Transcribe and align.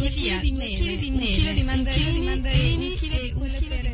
due 0.00 0.12
chili 0.12 0.40
di 0.40 0.52
mele, 0.52 0.92
un 1.08 1.18
chilo 1.28 1.52
di 1.52 1.62
mandarini, 1.62 2.88
un 2.88 2.96
chilo 2.96 3.20
di 3.20 3.32
quelle 3.32 3.60
pere 3.60 3.92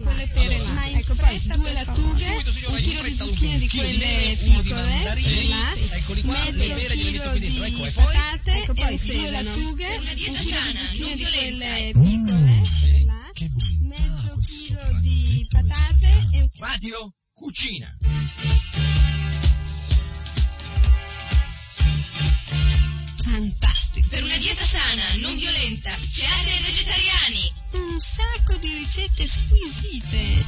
là. 0.58 0.70
Ma 0.72 0.90
ecco, 0.90 1.14
poi 1.16 1.42
due 1.42 1.72
lattughe, 1.72 2.44
un 2.68 2.76
chilo 2.76 3.02
di 3.02 3.16
zucchine 3.16 3.58
di 3.58 3.68
quelle 3.68 4.36
piccole, 4.38 5.02
là, 5.48 5.74
mezzo 6.22 6.88
chilo 6.94 7.38
di 7.38 7.58
patate, 7.92 8.52
ecco 8.52 8.74
poi 8.74 8.96
due 8.98 9.30
lattughe, 9.30 9.96
un 9.96 10.02
chilo 10.02 10.14
di 10.14 10.24
zucchine 10.24 11.16
di 11.16 11.24
quelle 11.24 11.92
piccole, 11.92 13.04
là, 13.04 13.32
mezzo 13.80 14.38
chilo 14.40 15.00
di 15.00 15.46
patate 15.50 16.28
e 16.32 16.50
Radio 16.58 17.12
Cucina. 17.34 17.98
fantastico. 23.36 23.65
Per 24.08 24.22
una 24.22 24.36
dieta 24.36 24.64
sana, 24.64 25.14
non 25.16 25.34
violenta, 25.36 25.90
ai 25.92 26.62
vegetariani. 26.62 27.52
Un 27.72 27.98
sacco 27.98 28.56
di 28.56 28.72
ricette 28.72 29.26
squisite. 29.26 30.44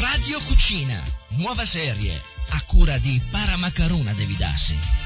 Radio 0.00 0.40
Cucina, 0.42 1.02
nuova 1.36 1.66
serie, 1.66 2.20
a 2.48 2.62
cura 2.62 2.96
di 2.98 3.20
Paramacaruna 3.30 4.14
Devidassi. 4.14 5.03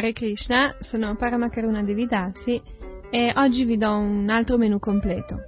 Hare 0.00 0.14
Krishna, 0.14 0.76
sono 0.80 1.14
Paramakaruna 1.14 1.82
Devidasi 1.82 2.58
e 3.10 3.34
oggi 3.36 3.66
vi 3.66 3.76
do 3.76 3.98
un 3.98 4.30
altro 4.30 4.56
menù 4.56 4.78
completo. 4.78 5.42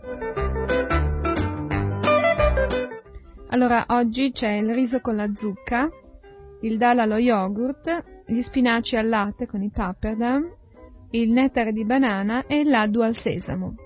Allora, 3.47 3.87
oggi 3.89 4.31
c'è 4.31 4.51
il 4.51 4.75
riso 4.75 5.01
con 5.01 5.17
la 5.17 5.33
zucca, 5.33 5.89
il 6.61 6.77
dal 6.77 6.99
allo 6.99 7.17
yogurt, 7.17 8.25
gli 8.27 8.43
spinaci 8.43 8.95
al 8.95 9.09
latte 9.09 9.47
con 9.47 9.63
i 9.63 9.71
pappardam, 9.71 10.47
il 11.13 11.31
nettare 11.31 11.73
di 11.73 11.87
banana 11.87 12.45
e 12.45 12.63
laddu 12.63 13.01
al 13.01 13.17
sesamo. 13.17 13.82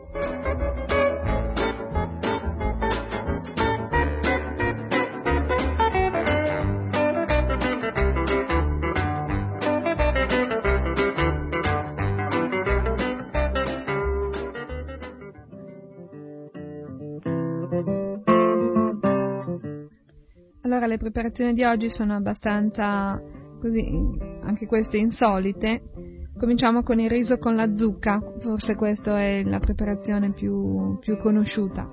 Allora, 20.76 20.92
le 20.92 20.98
preparazioni 20.98 21.54
di 21.54 21.64
oggi 21.64 21.88
sono 21.88 22.14
abbastanza 22.14 23.18
così, 23.58 23.98
anche 24.42 24.66
queste 24.66 24.98
insolite. 24.98 25.80
Cominciamo 26.38 26.82
con 26.82 27.00
il 27.00 27.08
riso 27.08 27.38
con 27.38 27.54
la 27.54 27.74
zucca, 27.74 28.20
forse 28.40 28.74
questa 28.74 29.18
è 29.18 29.42
la 29.42 29.58
preparazione 29.58 30.32
più, 30.32 30.98
più 30.98 31.16
conosciuta. 31.16 31.90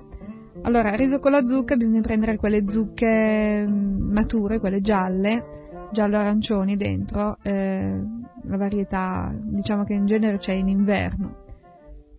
Allora, 0.64 0.94
riso 0.96 1.18
con 1.18 1.30
la 1.32 1.46
zucca 1.46 1.76
bisogna 1.76 2.02
prendere 2.02 2.36
quelle 2.36 2.62
zucche 2.68 3.66
mm, 3.66 4.12
mature, 4.12 4.60
quelle 4.60 4.82
gialle, 4.82 5.88
giallo-arancioni 5.90 6.76
dentro, 6.76 7.38
eh, 7.40 8.02
la 8.42 8.56
varietà 8.58 9.32
diciamo 9.34 9.84
che 9.84 9.94
in 9.94 10.04
genere 10.04 10.36
c'è 10.36 10.52
in 10.52 10.68
inverno, 10.68 11.36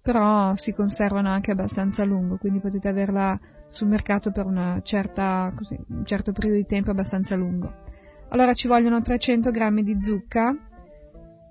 però 0.02 0.56
si 0.56 0.74
conservano 0.74 1.30
anche 1.30 1.52
abbastanza 1.52 2.02
a 2.02 2.06
lungo, 2.06 2.38
quindi 2.38 2.60
potete 2.60 2.88
averla 2.88 3.40
sul 3.76 3.88
mercato 3.88 4.32
per 4.32 4.80
certa, 4.84 5.52
così, 5.56 5.78
un 5.90 6.06
certo 6.06 6.32
periodo 6.32 6.58
di 6.58 6.66
tempo 6.66 6.92
abbastanza 6.92 7.36
lungo. 7.36 7.84
Allora 8.30 8.54
ci 8.54 8.68
vogliono 8.68 9.02
300 9.02 9.52
g 9.52 9.82
di 9.82 9.98
zucca, 10.02 10.56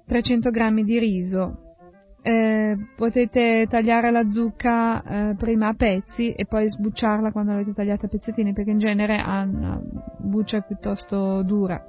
300 0.06 0.50
g 0.50 0.82
di 0.82 0.98
riso, 0.98 1.64
eh, 2.22 2.76
potete 2.96 3.66
tagliare 3.68 4.10
la 4.10 4.28
zucca 4.30 5.02
eh, 5.02 5.34
prima 5.36 5.68
a 5.68 5.74
pezzi 5.74 6.32
e 6.32 6.46
poi 6.46 6.68
sbucciarla 6.68 7.30
quando 7.30 7.52
l'avete 7.52 7.74
tagliata 7.74 8.06
a 8.06 8.08
pezzettini 8.08 8.54
perché 8.54 8.70
in 8.70 8.78
genere 8.78 9.18
ha 9.18 9.42
una 9.42 9.78
buccia 10.18 10.62
piuttosto 10.62 11.42
dura. 11.42 11.84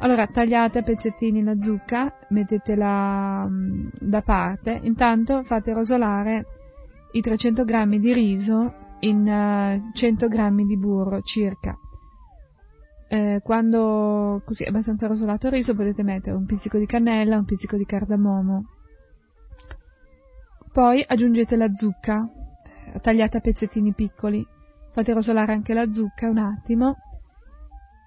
Allora 0.00 0.26
tagliate 0.26 0.80
a 0.80 0.82
pezzettini 0.82 1.42
la 1.42 1.56
zucca, 1.58 2.12
mettetela 2.28 3.46
mh, 3.48 3.90
da 4.00 4.20
parte, 4.20 4.78
intanto 4.82 5.42
fate 5.44 5.72
rosolare 5.72 6.44
i 7.12 7.22
300 7.22 7.64
g 7.64 7.98
di 7.98 8.12
riso 8.12 8.74
in 9.02 9.26
uh, 9.26 9.92
100 9.92 10.28
g 10.28 10.66
di 10.66 10.76
burro 10.76 11.22
circa. 11.22 11.76
Eh, 13.08 13.40
quando 13.42 14.40
così 14.44 14.64
è 14.64 14.68
abbastanza 14.68 15.06
rosolato 15.06 15.46
il 15.46 15.52
riso 15.52 15.74
potete 15.74 16.02
mettere 16.02 16.34
un 16.34 16.46
pizzico 16.46 16.78
di 16.78 16.86
cannella, 16.86 17.36
un 17.36 17.44
pizzico 17.44 17.76
di 17.76 17.84
cardamomo. 17.84 18.64
Poi 20.72 21.04
aggiungete 21.06 21.56
la 21.56 21.70
zucca, 21.74 22.26
eh, 22.94 23.00
tagliata 23.00 23.38
a 23.38 23.40
pezzettini 23.40 23.92
piccoli. 23.92 24.46
Fate 24.92 25.12
rosolare 25.12 25.52
anche 25.52 25.74
la 25.74 25.92
zucca 25.92 26.28
un 26.28 26.38
attimo 26.38 26.96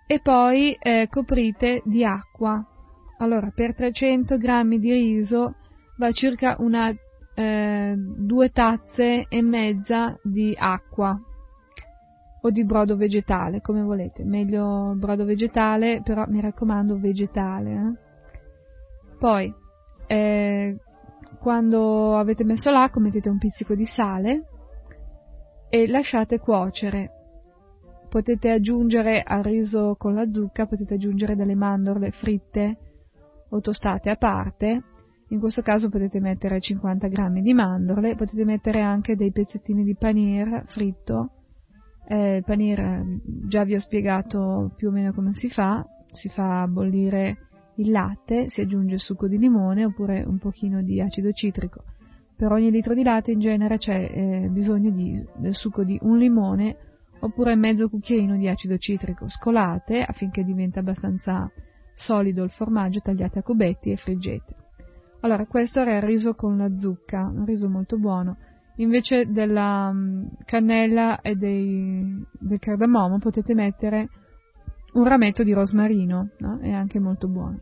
e 0.07 0.19
poi 0.19 0.73
eh, 0.73 1.07
coprite 1.09 1.81
di 1.85 2.03
acqua. 2.03 2.63
Allora, 3.19 3.51
per 3.53 3.75
300 3.75 4.38
g 4.38 4.78
di 4.78 4.91
riso 4.91 5.55
va 5.97 6.11
circa 6.11 6.55
una 6.59 6.91
eh, 7.35 7.96
due 7.97 8.50
tazze 8.50 9.25
e 9.28 9.41
mezza 9.41 10.18
di 10.23 10.56
acqua 10.57 11.19
o 12.41 12.50
di 12.50 12.63
brodo 12.63 12.96
vegetale, 12.96 13.59
come 13.62 13.81
volete. 13.81 14.23
Meglio 14.23 14.94
brodo 14.96 15.25
vegetale, 15.25 16.01
però 16.03 16.25
mi 16.28 16.40
raccomando 16.40 16.97
vegetale. 16.97 17.72
Eh? 17.72 19.18
Poi, 19.18 19.53
eh, 20.07 20.78
quando 21.40 22.18
avete 22.18 22.44
messo 22.44 22.72
l'acqua, 22.72 23.01
mettete 23.01 23.29
un 23.29 23.38
pizzico 23.38 23.75
di 23.75 23.85
sale 23.85 24.44
e 25.69 25.88
lasciate 25.88 26.40
cuocere. 26.40 27.12
Potete 28.09 28.50
aggiungere 28.50 29.22
al 29.23 29.44
riso 29.44 29.96
con 29.97 30.13
la 30.13 30.29
zucca, 30.31 30.67
potete 30.67 30.94
aggiungere 30.94 31.35
delle 31.35 31.56
mandorle 31.56 32.12
fritte 32.12 32.78
o 33.50 33.59
tostate 33.59 34.09
a 34.09 34.16
parte 34.16 34.84
in 35.35 35.41
questo 35.41 35.62
caso 35.62 35.90
potete 35.90 36.19
mettere 36.19 36.59
50 36.59 37.07
g 37.07 37.41
di 37.41 37.53
mandorle, 37.53 38.16
potete 38.16 38.44
mettere 38.46 38.81
anche 38.81 39.16
dei 39.16 39.31
pezzettini 39.31 39.84
di 39.84 39.96
panir 39.96 40.63
fritto. 40.66 41.29
Eh, 42.07 42.38
il 42.38 42.44
panir 42.44 43.03
già 43.47 43.63
vi 43.63 43.75
ho 43.75 43.79
spiegato 43.79 44.72
più 44.75 44.90
o 44.90 44.91
meno 44.91 45.13
come 45.13 45.34
si 45.34 45.50
fa, 45.50 45.85
si 46.12 46.29
fa 46.29 46.66
bollire 46.68 47.38
il 47.75 47.91
latte, 47.91 48.50
si 48.50 48.62
aggiunge 48.62 48.96
il 48.96 49.00
succo 49.00 49.28
di 49.28 49.38
limone 49.38 49.84
oppure 49.84 50.23
un 50.25 50.38
pochino 50.38 50.81
di 50.81 51.01
acido 51.01 51.31
citrico. 51.31 51.84
Per 52.38 52.52
ogni 52.52 52.72
litro 52.72 52.94
di 52.94 53.03
latte 53.03 53.31
in 53.31 53.40
genere 53.40 53.78
c'è 53.78 54.09
eh, 54.12 54.47
bisogno 54.50 54.91
di, 54.91 55.22
del 55.35 55.53
succo 55.53 55.84
di 55.84 55.97
un 56.02 56.17
limone 56.17 56.78
oppure 57.19 57.56
mezzo 57.56 57.90
cucchiaino 57.90 58.38
di 58.38 58.47
acido 58.47 58.78
citrico. 58.78 59.28
Scolate 59.28 60.02
affinché 60.02 60.44
diventi 60.44 60.79
abbastanza 60.79 61.52
solido 61.94 62.44
il 62.44 62.52
formaggio, 62.52 63.00
tagliate 63.00 63.40
a 63.40 63.44
cubetti 63.44 63.91
e 63.91 63.97
friggete. 63.97 64.65
Allora, 65.25 65.47
questo 65.47 65.80
era 65.80 65.96
il 65.96 66.03
riso 66.03 66.36
con 66.36 66.56
la 66.56 66.78
zucca, 66.78 67.25
un 67.25 67.46
riso 67.46 67.68
molto 67.68 67.97
buono. 67.97 68.38
Invece 68.75 69.31
della 69.31 69.90
um, 69.91 70.30
cannella 70.46 71.19
e 71.22 71.34
dei, 71.36 72.23
del 72.32 72.59
cardamomo 72.59 73.17
potete 73.17 73.55
mettere 73.55 74.08
un 74.94 75.08
rametto 75.08 75.41
di 75.41 75.52
rosmarino, 75.52 76.29
no? 76.38 76.59
è 76.59 76.70
anche 76.70 76.99
molto 76.99 77.28
buono. 77.28 77.59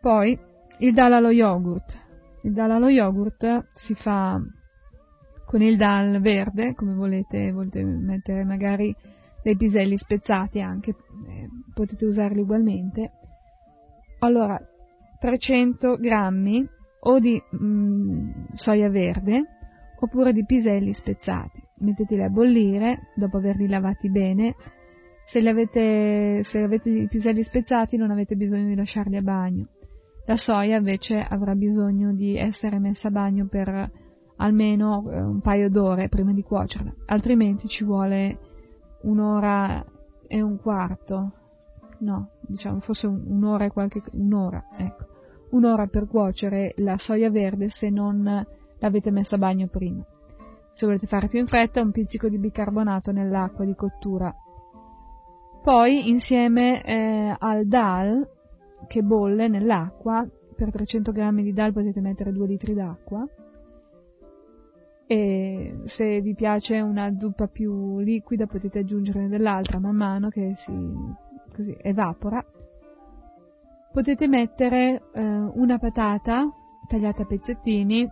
Poi 0.00 0.38
il 0.78 0.94
dal 0.94 1.12
allo 1.12 1.30
yogurt. 1.30 2.00
Il 2.42 2.52
dal 2.52 2.70
allo 2.70 2.88
yogurt 2.88 3.70
si 3.74 3.94
fa 3.96 4.40
con 5.46 5.62
il 5.62 5.76
dal 5.76 6.20
verde, 6.20 6.74
come 6.74 6.94
volete, 6.94 7.50
volete 7.50 7.82
mettere 7.82 8.44
magari 8.44 8.94
dei 9.42 9.56
piselli 9.56 9.96
spezzati 9.96 10.60
anche, 10.60 10.90
eh, 10.90 11.48
potete 11.74 12.04
usarli 12.04 12.40
ugualmente. 12.40 13.10
Allora, 14.20 14.60
300 15.18 15.96
grammi 15.96 16.68
o 17.06 17.18
di 17.18 17.42
mm, 17.56 18.30
soia 18.54 18.88
verde 18.88 19.42
oppure 20.00 20.32
di 20.32 20.44
piselli 20.44 20.92
spezzati. 20.92 21.62
Metteteli 21.78 22.22
a 22.22 22.28
bollire 22.28 23.10
dopo 23.14 23.38
averli 23.38 23.66
lavati 23.66 24.10
bene. 24.10 24.54
Se, 25.26 25.38
avete, 25.48 26.44
se 26.44 26.62
avete 26.62 26.90
i 26.90 27.08
piselli 27.08 27.42
spezzati 27.42 27.96
non 27.96 28.10
avete 28.10 28.36
bisogno 28.36 28.68
di 28.68 28.74
lasciarli 28.74 29.16
a 29.16 29.22
bagno. 29.22 29.68
La 30.26 30.36
soia 30.36 30.76
invece 30.76 31.20
avrà 31.20 31.54
bisogno 31.54 32.12
di 32.12 32.36
essere 32.36 32.78
messa 32.78 33.08
a 33.08 33.10
bagno 33.10 33.46
per 33.46 33.90
almeno 34.36 35.10
eh, 35.10 35.20
un 35.20 35.40
paio 35.40 35.68
d'ore 35.68 36.08
prima 36.08 36.32
di 36.32 36.42
cuocerla, 36.42 36.92
altrimenti 37.06 37.68
ci 37.68 37.84
vuole 37.84 38.38
un'ora 39.02 39.84
e 40.26 40.40
un 40.40 40.58
quarto, 40.58 41.32
no, 42.00 42.30
diciamo 42.40 42.80
forse 42.80 43.06
un'ora 43.06 43.66
e 43.66 43.70
qualche, 43.70 44.02
un'ora, 44.12 44.64
ecco, 44.76 45.06
un'ora 45.54 45.86
per 45.86 46.06
cuocere 46.06 46.74
la 46.78 46.96
soia 46.98 47.30
verde 47.30 47.70
se 47.70 47.90
non 47.90 48.46
l'avete 48.78 49.10
messa 49.10 49.36
a 49.36 49.38
bagno 49.38 49.66
prima. 49.68 50.04
Se 50.74 50.86
volete 50.86 51.06
fare 51.06 51.28
più 51.28 51.38
in 51.38 51.46
fretta, 51.46 51.80
un 51.80 51.92
pizzico 51.92 52.28
di 52.28 52.38
bicarbonato 52.38 53.12
nell'acqua 53.12 53.64
di 53.64 53.74
cottura. 53.74 54.34
Poi, 55.62 56.10
insieme 56.10 56.84
eh, 56.84 57.34
al 57.38 57.66
dal 57.66 58.28
che 58.86 59.02
bolle 59.02 59.48
nell'acqua, 59.48 60.26
per 60.56 60.70
300 60.70 61.12
g 61.12 61.42
di 61.42 61.52
dal 61.52 61.72
potete 61.72 62.00
mettere 62.00 62.32
2 62.32 62.46
litri 62.46 62.74
d'acqua, 62.74 63.26
e 65.06 65.80
se 65.84 66.20
vi 66.20 66.34
piace 66.34 66.80
una 66.80 67.16
zuppa 67.16 67.46
più 67.46 67.98
liquida 68.00 68.46
potete 68.46 68.80
aggiungerne 68.80 69.28
dell'altra 69.28 69.78
man 69.78 69.94
mano 69.94 70.28
che 70.28 70.54
si 70.56 70.72
così, 71.54 71.76
evapora. 71.80 72.44
Potete 73.94 74.26
mettere 74.26 75.02
eh, 75.14 75.22
una 75.22 75.78
patata 75.78 76.50
tagliata 76.88 77.22
a 77.22 77.26
pezzettini 77.26 78.04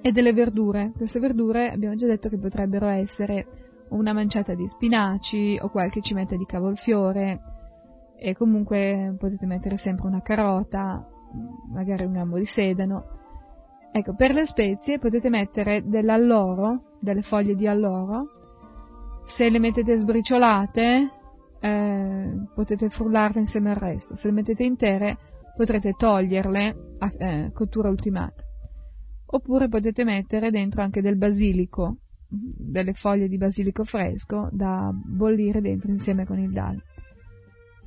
e 0.00 0.12
delle 0.12 0.32
verdure. 0.32 0.92
Queste 0.96 1.18
verdure 1.18 1.72
abbiamo 1.72 1.96
già 1.96 2.06
detto 2.06 2.28
che 2.28 2.38
potrebbero 2.38 2.86
essere 2.86 3.46
una 3.88 4.12
manciata 4.12 4.54
di 4.54 4.68
spinaci 4.68 5.58
o 5.60 5.68
qualche 5.68 6.00
cimetta 6.00 6.36
di 6.36 6.46
cavolfiore 6.46 7.40
e 8.16 8.34
comunque 8.34 9.16
potete 9.18 9.44
mettere 9.44 9.76
sempre 9.76 10.06
una 10.06 10.22
carota, 10.22 11.04
magari 11.72 12.04
un 12.04 12.12
gambo 12.12 12.38
di 12.38 12.46
sedano 12.46 13.22
Ecco, 13.96 14.12
per 14.16 14.34
le 14.34 14.44
spezie 14.44 14.98
potete 14.98 15.28
mettere 15.28 15.84
dell'alloro, 15.86 16.96
delle 16.98 17.22
foglie 17.22 17.54
di 17.54 17.68
alloro, 17.68 19.22
se 19.24 19.48
le 19.48 19.60
mettete 19.60 19.96
sbriciolate 19.98 21.10
eh, 21.64 22.46
potete 22.54 22.90
frullarle 22.90 23.40
insieme 23.40 23.70
al 23.70 23.76
resto, 23.76 24.16
se 24.16 24.28
le 24.28 24.34
mettete 24.34 24.64
intere 24.64 25.16
potrete 25.56 25.92
toglierle 25.92 26.76
a 26.98 27.10
eh, 27.16 27.50
cottura 27.54 27.88
ultimata. 27.88 28.42
Oppure 29.26 29.68
potete 29.68 30.04
mettere 30.04 30.50
dentro 30.50 30.82
anche 30.82 31.00
del 31.00 31.16
basilico, 31.16 32.00
delle 32.28 32.92
foglie 32.92 33.28
di 33.28 33.38
basilico 33.38 33.84
fresco 33.84 34.48
da 34.52 34.90
bollire 34.92 35.62
dentro 35.62 35.90
insieme 35.90 36.26
con 36.26 36.38
il 36.38 36.52
dal. 36.52 36.78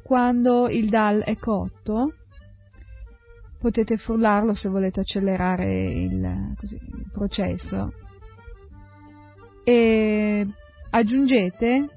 Quando 0.04 0.68
il 0.70 0.90
dal 0.90 1.22
è 1.22 1.38
cotto, 1.38 2.14
potete 3.60 3.98
frullarlo 3.98 4.54
se 4.54 4.70
volete 4.70 5.02
accelerare 5.02 5.84
il, 5.84 6.54
così, 6.58 6.76
il 6.76 7.10
processo 7.12 7.94
e 9.64 10.48
aggiungete 10.90 11.97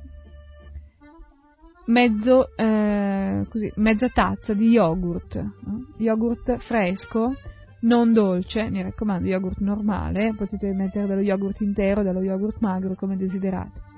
mezzo, 1.91 2.49
eh, 2.57 3.47
così, 3.49 3.73
mezza 3.77 4.09
tazza 4.09 4.55
di 4.55 4.71
yogurt, 4.71 5.37
no? 5.37 5.87
yogurt 5.99 6.59
fresco, 6.59 7.35
non 7.81 8.13
dolce, 8.13 8.71
mi 8.71 8.83
raccomando, 8.83 9.29
yogurt 9.29 9.59
normale, 9.59 10.35
potete 10.37 10.73
mettere 10.73 11.07
dello 11.07 11.21
yogurt 11.21 11.61
intero, 11.61 12.03
dello 12.03 12.23
yogurt 12.23 12.59
magro 12.61 12.95
come 12.95 13.17
desiderate 13.17 13.89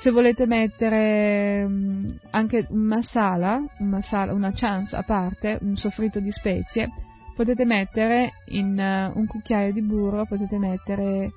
se 0.00 0.10
volete 0.12 0.46
mettere 0.46 1.62
um, 1.62 2.18
anche 2.30 2.66
un 2.70 2.84
masala, 2.84 3.62
un 3.80 3.88
masala, 3.88 4.32
una 4.32 4.50
chance 4.54 4.96
a 4.96 5.02
parte, 5.02 5.58
un 5.60 5.76
soffritto 5.76 6.20
di 6.20 6.32
spezie, 6.32 6.88
potete 7.36 7.66
mettere 7.66 8.32
in 8.46 8.78
uh, 8.78 9.18
un 9.18 9.26
cucchiaio 9.26 9.74
di 9.74 9.82
burro, 9.82 10.24
potete 10.24 10.56
mettere 10.56 11.30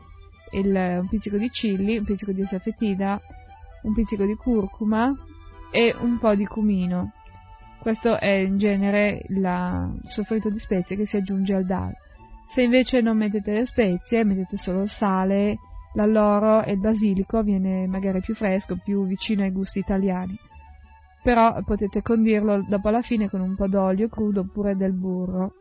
il, 0.52 0.98
un 1.02 1.08
pizzico 1.10 1.36
di 1.36 1.50
chili, 1.50 1.98
un 1.98 2.06
pizzico 2.06 2.32
di 2.32 2.46
saffetina, 2.46 3.20
un 3.84 3.94
pizzico 3.94 4.26
di 4.26 4.36
curcuma 4.36 5.14
e 5.72 5.96
un 6.00 6.18
po' 6.20 6.36
di 6.36 6.46
cumino. 6.46 7.14
Questo 7.80 8.18
è 8.18 8.30
in 8.30 8.58
genere 8.58 9.22
il 9.28 10.00
soffritto 10.06 10.50
di 10.50 10.60
spezie 10.60 10.96
che 10.96 11.06
si 11.06 11.18
aggiunge 11.18 11.54
al 11.54 11.66
dal. 11.66 11.92
Se 12.48 12.62
invece 12.62 13.02
non 13.02 13.18
mettete 13.18 13.52
le 13.52 13.66
spezie, 13.66 14.24
mettete 14.24 14.58
solo 14.58 14.86
sale, 14.86 15.58
l'alloro 15.96 16.64
e 16.64 16.74
il 16.74 16.80
basilico 16.80 17.42
viene 17.42 17.88
magari 17.88 18.22
più 18.22 18.36
fresco, 18.36 18.78
più 18.82 19.06
vicino 19.06 19.44
ai 19.44 19.52
gusti 19.52 19.80
italiani. 19.80 20.38
Però 21.24 21.62
potete 21.64 22.02
condirlo 22.02 22.64
dopo 22.68 22.90
alla 22.90 23.02
fine 23.02 23.30
con 23.30 23.42
un 23.42 23.56
po' 23.56 23.68
d'olio 23.68 24.08
crudo 24.08 24.42
oppure 24.42 24.76
del 24.76 24.94
burro. 24.94 25.54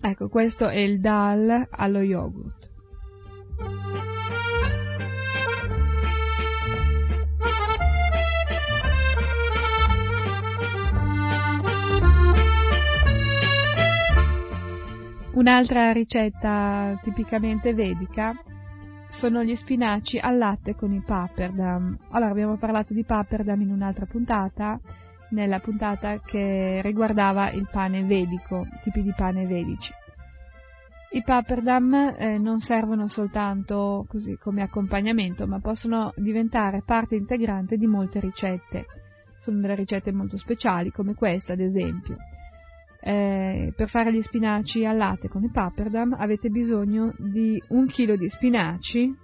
Ecco, 0.00 0.28
questo 0.28 0.68
è 0.68 0.78
il 0.78 1.00
dal 1.00 1.66
allo 1.70 2.00
yogurt. 2.00 2.70
Un'altra 15.34 15.90
ricetta 15.90 16.96
tipicamente 17.02 17.74
vedica 17.74 18.32
sono 19.10 19.42
gli 19.42 19.56
spinaci 19.56 20.16
al 20.16 20.38
latte 20.38 20.76
con 20.76 20.92
i 20.92 21.02
papperdam. 21.04 21.98
Allora, 22.10 22.30
abbiamo 22.30 22.56
parlato 22.56 22.94
di 22.94 23.02
papperdam 23.02 23.60
in 23.62 23.72
un'altra 23.72 24.06
puntata, 24.06 24.78
nella 25.30 25.58
puntata 25.58 26.20
che 26.20 26.80
riguardava 26.82 27.50
il 27.50 27.68
pane 27.68 28.04
vedico, 28.04 28.64
tipi 28.84 29.02
di 29.02 29.12
pane 29.12 29.44
vedici. 29.44 29.92
I 31.10 31.22
papperdam 31.24 32.14
eh, 32.16 32.38
non 32.38 32.60
servono 32.60 33.08
soltanto 33.08 34.06
così 34.08 34.38
come 34.40 34.62
accompagnamento, 34.62 35.48
ma 35.48 35.58
possono 35.58 36.12
diventare 36.14 36.82
parte 36.86 37.16
integrante 37.16 37.76
di 37.76 37.88
molte 37.88 38.20
ricette. 38.20 38.86
Sono 39.40 39.58
delle 39.58 39.74
ricette 39.74 40.12
molto 40.12 40.38
speciali, 40.38 40.90
come 40.90 41.14
questa 41.14 41.54
ad 41.54 41.60
esempio. 41.60 42.16
Eh, 43.06 43.74
per 43.76 43.90
fare 43.90 44.10
gli 44.10 44.22
spinaci 44.22 44.86
al 44.86 44.96
latte 44.96 45.28
con 45.28 45.42
i 45.42 45.50
papperdam 45.50 46.16
avete 46.18 46.48
bisogno 46.48 47.12
di 47.18 47.62
un 47.68 47.84
chilo 47.86 48.16
di 48.16 48.30
spinaci, 48.30 49.14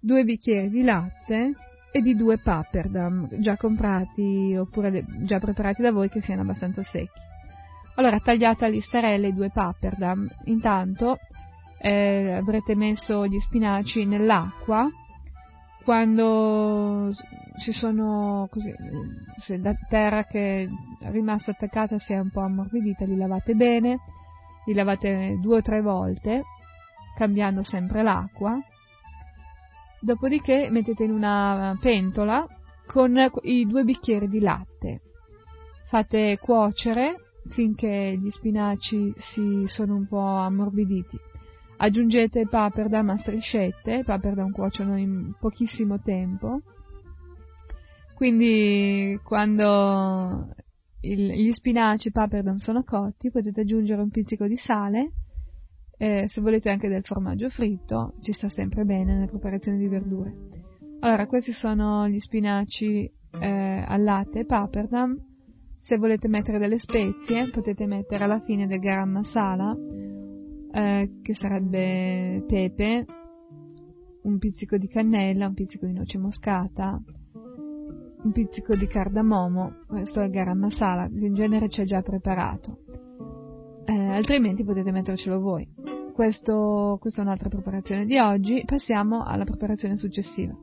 due 0.00 0.24
bicchieri 0.24 0.70
di 0.70 0.82
latte 0.82 1.52
e 1.92 2.00
di 2.00 2.14
due 2.14 2.38
papperdam 2.38 3.28
già 3.38 3.58
comprati 3.58 4.56
oppure 4.56 5.04
già 5.24 5.38
preparati 5.38 5.82
da 5.82 5.92
voi 5.92 6.08
che 6.08 6.22
siano 6.22 6.40
abbastanza 6.40 6.82
secchi. 6.82 7.20
Allora 7.96 8.18
tagliate 8.18 8.64
a 8.64 8.68
listarelle 8.68 9.28
i 9.28 9.34
due 9.34 9.50
papperdam, 9.50 10.26
intanto 10.44 11.18
eh, 11.78 12.32
avrete 12.32 12.74
messo 12.74 13.26
gli 13.26 13.38
spinaci 13.40 14.06
nell'acqua 14.06 14.88
quando 15.86 17.14
ci 17.60 17.72
sono 17.72 18.48
così, 18.50 18.74
se 19.38 19.56
la 19.56 19.72
terra 19.88 20.24
che 20.24 20.64
è 20.64 21.10
rimasta 21.12 21.52
attaccata 21.52 21.96
si 22.00 22.12
è 22.12 22.18
un 22.18 22.30
po' 22.30 22.40
ammorbidita, 22.40 23.04
li 23.04 23.16
lavate 23.16 23.54
bene, 23.54 24.00
li 24.66 24.74
lavate 24.74 25.38
due 25.40 25.58
o 25.58 25.62
tre 25.62 25.80
volte, 25.82 26.42
cambiando 27.16 27.62
sempre 27.62 28.02
l'acqua. 28.02 28.58
Dopodiché 30.00 30.70
mettete 30.70 31.04
in 31.04 31.12
una 31.12 31.78
pentola 31.80 32.44
con 32.84 33.16
i 33.42 33.64
due 33.64 33.84
bicchieri 33.84 34.28
di 34.28 34.40
latte. 34.40 35.02
Fate 35.86 36.36
cuocere 36.38 37.14
finché 37.50 38.18
gli 38.20 38.30
spinaci 38.30 39.14
si 39.18 39.66
sono 39.68 39.94
un 39.94 40.08
po' 40.08 40.18
ammorbiditi 40.18 41.16
Aggiungete 41.78 42.46
pappardam 42.48 43.10
a 43.10 43.16
striscette, 43.16 43.96
i 43.96 44.04
pappardam 44.04 44.50
cuociono 44.50 44.96
in 44.96 45.34
pochissimo 45.38 46.00
tempo, 46.00 46.62
quindi 48.14 49.20
quando 49.22 50.54
il, 51.02 51.32
gli 51.32 51.52
spinaci 51.52 52.06
e 52.06 52.10
i 52.10 52.12
pappardam 52.12 52.56
sono 52.56 52.82
cotti 52.82 53.30
potete 53.30 53.60
aggiungere 53.60 54.00
un 54.00 54.08
pizzico 54.08 54.46
di 54.46 54.56
sale, 54.56 55.12
eh, 55.98 56.24
se 56.28 56.40
volete 56.40 56.70
anche 56.70 56.88
del 56.88 57.04
formaggio 57.04 57.50
fritto, 57.50 58.14
ci 58.22 58.32
sta 58.32 58.48
sempre 58.48 58.84
bene 58.84 59.12
nella 59.12 59.26
preparazione 59.26 59.76
di 59.76 59.88
verdure. 59.88 60.34
Allora, 61.00 61.26
questi 61.26 61.52
sono 61.52 62.08
gli 62.08 62.20
spinaci 62.20 63.04
eh, 63.38 63.84
al 63.86 64.02
latte 64.02 64.40
e 64.40 64.46
pappardam. 64.46 65.14
Se 65.78 65.98
volete 65.98 66.26
mettere 66.26 66.58
delle 66.58 66.78
spezie, 66.78 67.50
potete 67.50 67.86
mettere 67.86 68.24
alla 68.24 68.40
fine 68.40 68.66
del 68.66 68.80
garam 68.80 69.10
masala 69.10 69.76
eh, 70.76 71.20
che 71.22 71.34
sarebbe 71.34 72.44
pepe, 72.46 73.06
un 74.24 74.38
pizzico 74.38 74.76
di 74.76 74.88
cannella, 74.88 75.46
un 75.46 75.54
pizzico 75.54 75.86
di 75.86 75.94
noce 75.94 76.18
moscata, 76.18 77.00
un 78.22 78.32
pizzico 78.32 78.76
di 78.76 78.86
cardamomo, 78.86 79.84
questo 79.86 80.20
è 80.20 80.24
il 80.24 80.30
garam 80.30 80.58
masala, 80.58 81.08
che 81.08 81.24
in 81.24 81.34
genere 81.34 81.68
c'è 81.68 81.84
già 81.84 82.02
preparato. 82.02 82.80
Eh, 83.86 83.94
altrimenti 83.94 84.64
potete 84.64 84.90
mettercelo 84.90 85.40
voi. 85.40 85.66
Questo, 86.12 86.98
questa 87.00 87.22
è 87.22 87.24
un'altra 87.24 87.48
preparazione 87.48 88.04
di 88.04 88.18
oggi, 88.18 88.62
passiamo 88.66 89.24
alla 89.24 89.44
preparazione 89.44 89.96
successiva. 89.96 90.54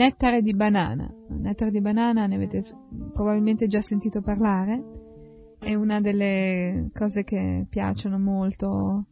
nettare 0.00 0.40
di 0.40 0.54
banana. 0.54 1.12
Il 1.28 1.40
nettare 1.40 1.70
di 1.70 1.80
banana 1.82 2.26
ne 2.26 2.34
avete 2.34 2.62
probabilmente 3.20 3.66
già 3.66 3.82
sentito 3.82 4.22
parlare. 4.22 4.82
è 5.58 5.74
una 5.74 6.00
delle 6.00 6.88
cose 6.94 7.22
che 7.22 7.66
piacciono 7.68 8.18
molto, 8.18 9.08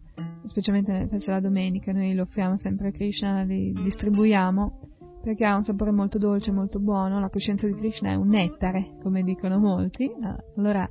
specialmente 0.47 1.07
feste 1.11 1.27
della 1.27 1.41
domenica, 1.41 1.93
noi 1.93 2.15
lo 2.15 2.23
offriamo 2.23 2.57
sempre 2.57 2.89
a 2.89 2.91
Krishna, 2.91 3.43
li 3.43 3.71
distribuiamo 3.71 4.81
perché 5.23 5.45
ha 5.45 5.57
un 5.57 5.63
sapore 5.63 5.91
molto 5.91 6.17
dolce, 6.17 6.53
molto 6.53 6.79
buono, 6.81 7.21
la 7.21 7.29
coscienza 7.29 7.67
di 7.67 7.75
Krishna 7.75 8.13
è 8.13 8.15
un 8.15 8.29
nettare, 8.29 8.97
come 9.03 9.23
dicono 9.23 9.59
molti. 9.59 10.11
Allora, 10.57 10.89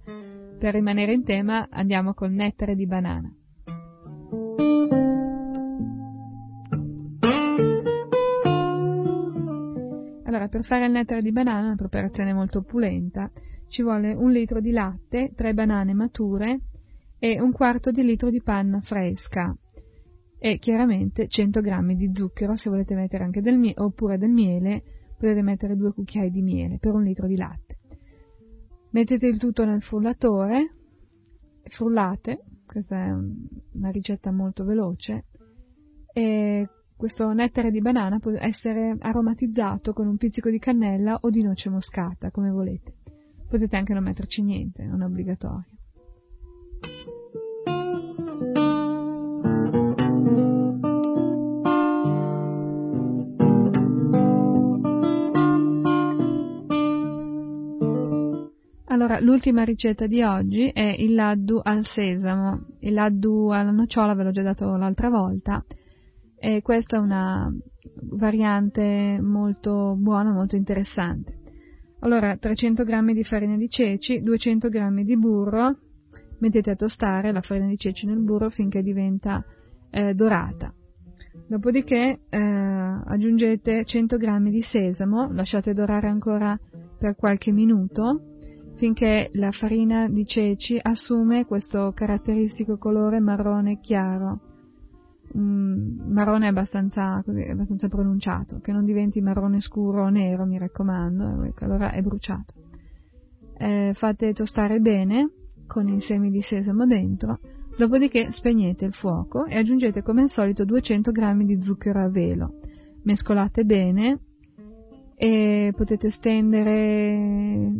per 0.59 0.75
rimanere 0.75 1.13
in 1.13 1.23
tema, 1.23 1.67
andiamo 1.71 2.13
col 2.13 2.31
nettare 2.31 2.75
di 2.75 2.85
banana. 2.85 3.33
Per 10.49 10.63
fare 10.63 10.85
il 10.85 10.91
nettare 10.91 11.21
di 11.21 11.31
banana, 11.31 11.67
una 11.67 11.75
preparazione 11.75 12.33
molto 12.33 12.59
opulenta, 12.59 13.29
ci 13.67 13.81
vuole 13.83 14.13
un 14.13 14.31
litro 14.31 14.59
di 14.61 14.71
latte, 14.71 15.31
tre 15.35 15.53
banane 15.53 15.93
mature 15.93 16.59
e 17.19 17.41
un 17.41 17.51
quarto 17.51 17.91
di 17.91 18.03
litro 18.03 18.29
di 18.29 18.41
panna 18.41 18.79
fresca 18.79 19.55
e 20.39 20.57
chiaramente 20.59 21.27
100 21.27 21.61
g 21.61 21.93
di 21.95 22.11
zucchero, 22.13 22.55
se 22.55 22.69
volete 22.69 22.95
mettere 22.95 23.23
anche 23.23 23.41
del 23.41 23.57
miele, 23.57 23.81
oppure 23.81 24.17
del 24.17 24.29
miele, 24.29 24.83
potete 25.17 25.41
mettere 25.41 25.75
due 25.75 25.91
cucchiai 25.91 26.29
di 26.29 26.41
miele 26.41 26.77
per 26.77 26.93
un 26.93 27.03
litro 27.03 27.27
di 27.27 27.35
latte. 27.35 27.77
Mettete 28.91 29.27
il 29.27 29.37
tutto 29.37 29.65
nel 29.65 29.81
frullatore, 29.81 30.73
frullate, 31.63 32.43
questa 32.65 33.05
è 33.05 33.11
una 33.11 33.89
ricetta 33.89 34.31
molto 34.31 34.63
veloce, 34.63 35.25
e 36.13 36.67
questo 36.97 37.31
nettare 37.31 37.69
di 37.69 37.79
banana 37.79 38.17
può 38.17 38.31
essere 38.31 38.95
aromatizzato 38.99 39.93
con 39.93 40.07
un 40.07 40.17
pizzico 40.17 40.49
di 40.49 40.57
cannella 40.57 41.19
o 41.21 41.29
di 41.29 41.43
noce 41.43 41.69
moscata, 41.69 42.31
come 42.31 42.49
volete. 42.49 42.95
Potete 43.47 43.77
anche 43.77 43.93
non 43.93 44.03
metterci 44.03 44.41
niente, 44.41 44.83
non 44.83 45.03
è 45.03 45.05
obbligatorio. 45.05 45.65
Allora, 58.85 59.19
l'ultima 59.19 59.63
ricetta 59.63 60.07
di 60.07 60.23
oggi 60.23 60.69
è 60.69 60.95
il 60.97 61.13
laddu 61.13 61.59
al 61.61 61.85
sesamo. 61.85 62.65
Il 62.79 62.93
laddu 62.93 63.49
alla 63.49 63.69
nocciola 63.69 64.15
ve 64.15 64.23
l'ho 64.23 64.31
già 64.31 64.41
dato 64.41 64.75
l'altra 64.75 65.09
volta 65.09 65.63
e 66.39 66.61
questa 66.61 66.97
è 66.97 66.99
una 66.99 67.51
variante 68.11 69.19
molto 69.21 69.95
buona, 69.97 70.31
molto 70.31 70.55
interessante. 70.55 71.35
Allora, 71.99 72.37
300 72.37 72.83
g 72.83 73.11
di 73.13 73.23
farina 73.23 73.57
di 73.57 73.69
ceci, 73.69 74.21
200 74.21 74.69
g 74.69 75.03
di 75.03 75.17
burro, 75.17 75.77
mettete 76.39 76.71
a 76.71 76.75
tostare 76.75 77.31
la 77.31 77.41
farina 77.41 77.67
di 77.67 77.77
ceci 77.77 78.05
nel 78.05 78.21
burro 78.21 78.49
finché 78.49 78.83
diventa 78.83 79.43
eh, 79.89 80.13
dorata. 80.13 80.73
Dopodiché 81.47 82.19
eh, 82.29 82.37
aggiungete 82.37 83.85
100 83.85 84.17
g 84.17 84.49
di 84.49 84.61
sesamo, 84.61 85.31
lasciate 85.31 85.73
dorare 85.73 86.07
ancora 86.07 86.57
per 86.97 87.15
qualche 87.15 87.51
minuto 87.51 88.35
finché 88.75 89.29
la 89.33 89.51
farina 89.51 90.07
di 90.07 90.25
ceci 90.25 90.77
assume 90.79 91.45
questo 91.45 91.91
caratteristico 91.93 92.77
colore 92.77 93.19
marrone 93.19 93.79
chiaro, 93.79 94.39
mm, 95.35 96.11
marrone 96.11 96.47
abbastanza, 96.47 97.21
così, 97.25 97.41
abbastanza 97.41 97.87
pronunciato, 97.87 98.59
che 98.59 98.71
non 98.71 98.85
diventi 98.85 99.21
marrone 99.21 99.61
scuro 99.61 100.03
o 100.03 100.09
nero, 100.09 100.45
mi 100.45 100.57
raccomando, 100.57 101.43
ecco, 101.43 101.65
allora 101.65 101.91
è 101.91 102.01
bruciato. 102.01 102.53
Eh, 103.57 103.93
fate 103.95 104.33
tostare 104.33 104.79
bene 104.79 105.31
con 105.65 105.87
i 105.87 105.99
semi 105.99 106.29
di 106.29 106.41
sesamo 106.41 106.85
dentro, 106.85 107.39
dopodiché 107.77 108.31
spegnete 108.31 108.85
il 108.85 108.93
fuoco 108.93 109.45
e 109.45 109.57
aggiungete 109.57 110.01
come 110.01 110.23
al 110.23 110.29
solito 110.29 110.63
200 110.63 111.11
g 111.11 111.43
di 111.43 111.61
zucchero 111.61 112.03
a 112.03 112.09
velo. 112.09 112.59
Mescolate 113.03 113.63
bene 113.63 114.19
e 115.15 115.73
potete 115.75 116.11
stendere 116.11 117.71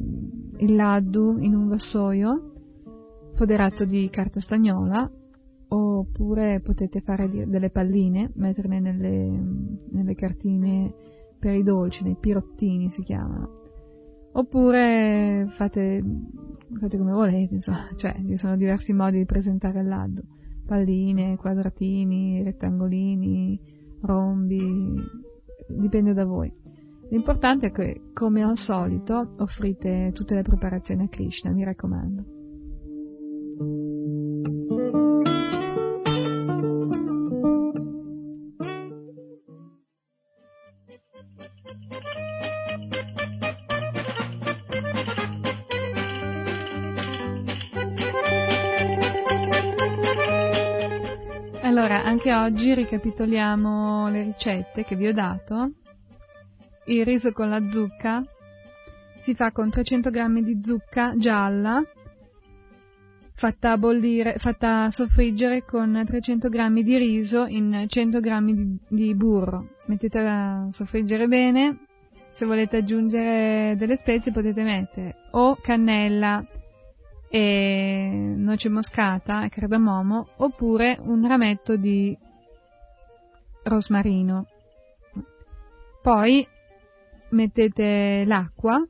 il 0.58 0.76
laddu 0.76 1.38
in 1.40 1.54
un 1.54 1.68
vassoio 1.68 2.54
foderato 3.36 3.86
di 3.86 4.10
carta 4.10 4.40
stagnola 4.40 5.10
oppure 5.70 6.62
potete 6.62 7.02
fare 7.02 7.30
delle 7.30 7.70
palline, 7.70 8.32
metterle 8.36 8.80
nelle, 8.80 9.44
nelle 9.92 10.16
cartine 10.16 10.94
per 11.40 11.56
i 11.56 11.64
dolci, 11.64 12.04
nei 12.04 12.18
pirottini 12.20 12.90
si 12.90 13.04
chiamano. 13.04 13.66
Oppure 14.34 15.48
fate, 15.56 16.04
fate 16.80 16.98
come 16.98 17.12
volete, 17.12 17.56
insomma, 17.56 17.90
cioè 17.98 18.16
ci 18.26 18.38
sono 18.38 18.56
diversi 18.56 18.94
modi 18.94 19.18
di 19.18 19.26
presentare 19.26 19.82
il 19.82 19.88
laddu. 19.88 20.22
Palline, 20.66 21.38
quadratini, 21.38 22.44
rettangolini, 22.44 23.60
rombi, 24.02 24.96
dipende 25.68 26.14
da 26.14 26.26
voi. 26.26 26.54
L'importante 27.10 27.68
è 27.68 27.72
che, 27.72 28.10
come 28.14 28.44
al 28.44 28.58
solito, 28.58 29.36
offrite 29.38 30.12
tutte 30.14 30.36
le 30.36 30.42
preparazioni 30.42 31.04
a 31.04 31.08
Krishna, 31.08 31.52
mi 31.52 31.64
raccomando. 31.64 32.26
Anche 52.28 52.34
oggi 52.34 52.74
ricapitoliamo 52.74 54.10
le 54.10 54.24
ricette 54.24 54.84
che 54.84 54.98
vi 54.98 55.08
ho 55.08 55.14
dato 55.14 55.72
il 56.88 57.06
riso 57.06 57.32
con 57.32 57.50
la 57.50 57.62
zucca 57.70 58.22
si 59.22 59.34
fa 59.34 59.52
con 59.52 59.70
300 59.70 60.10
g 60.10 60.42
di 60.42 60.60
zucca 60.62 61.14
gialla 61.18 61.82
fatta, 63.34 63.78
bollire, 63.78 64.36
fatta 64.40 64.90
soffriggere 64.92 65.64
con 65.64 66.04
300 66.06 66.50
g 66.50 66.82
di 66.82 66.98
riso 66.98 67.46
in 67.46 67.86
100 67.88 68.20
g 68.20 68.42
di, 68.42 68.78
di 68.90 69.16
burro. 69.16 69.76
Mettete 69.86 70.18
a 70.18 70.68
soffriggere 70.72 71.28
bene, 71.28 71.86
se 72.34 72.46
volete 72.46 72.78
aggiungere 72.78 73.76
delle 73.78 73.96
spezie 73.96 74.32
potete 74.32 74.64
mettere 74.64 75.16
o 75.32 75.56
cannella 75.62 76.44
e 77.30 78.34
noce 78.38 78.70
moscata 78.70 79.44
e 79.44 79.50
cardamomo 79.50 80.30
oppure 80.38 80.98
un 81.02 81.28
rametto 81.28 81.76
di 81.76 82.18
rosmarino. 83.64 84.46
Poi 86.02 86.48
mettete 87.30 88.24
l'acqua 88.26 88.82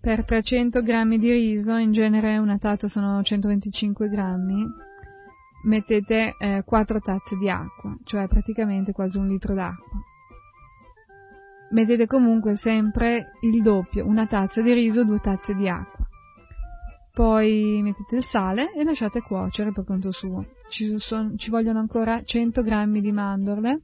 per 0.00 0.24
300 0.24 0.82
g 0.82 1.16
di 1.16 1.32
riso, 1.32 1.74
in 1.76 1.92
genere 1.92 2.36
una 2.36 2.58
tazza 2.58 2.86
sono 2.86 3.22
125 3.22 4.08
grammi, 4.08 4.66
mettete 5.64 6.34
eh, 6.38 6.62
4 6.64 7.00
tazze 7.00 7.36
di 7.36 7.50
acqua, 7.50 7.96
cioè 8.04 8.28
praticamente 8.28 8.92
quasi 8.92 9.18
un 9.18 9.28
litro 9.28 9.54
d'acqua. 9.54 10.00
Mettete 11.70 12.06
comunque 12.06 12.56
sempre 12.56 13.32
il 13.40 13.60
doppio, 13.60 14.06
una 14.06 14.26
tazza 14.26 14.62
di 14.62 14.72
riso, 14.72 15.04
due 15.04 15.18
tazze 15.18 15.54
di 15.54 15.68
acqua. 15.68 15.97
Poi 17.18 17.80
mettete 17.82 18.14
il 18.14 18.22
sale 18.22 18.72
e 18.72 18.84
lasciate 18.84 19.22
cuocere 19.22 19.72
per 19.72 19.82
conto 19.82 20.12
suo. 20.12 20.46
Ci, 20.68 21.00
son, 21.00 21.36
ci 21.36 21.50
vogliono 21.50 21.80
ancora 21.80 22.22
100 22.22 22.62
g 22.62 23.00
di 23.00 23.10
mandorle 23.10 23.80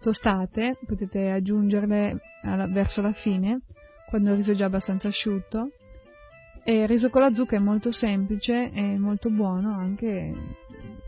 tostate, 0.00 0.78
potete 0.86 1.28
aggiungerle 1.32 2.20
alla, 2.42 2.68
verso 2.68 3.02
la 3.02 3.10
fine, 3.10 3.62
quando 4.08 4.30
il 4.30 4.36
riso 4.36 4.52
è 4.52 4.54
già 4.54 4.66
abbastanza 4.66 5.08
asciutto. 5.08 5.72
E 6.62 6.82
il 6.82 6.86
riso 6.86 7.10
con 7.10 7.22
la 7.22 7.34
zucca 7.34 7.56
è 7.56 7.58
molto 7.58 7.90
semplice 7.90 8.70
e 8.70 8.96
molto 8.96 9.28
buono, 9.28 9.72
anche 9.72 10.32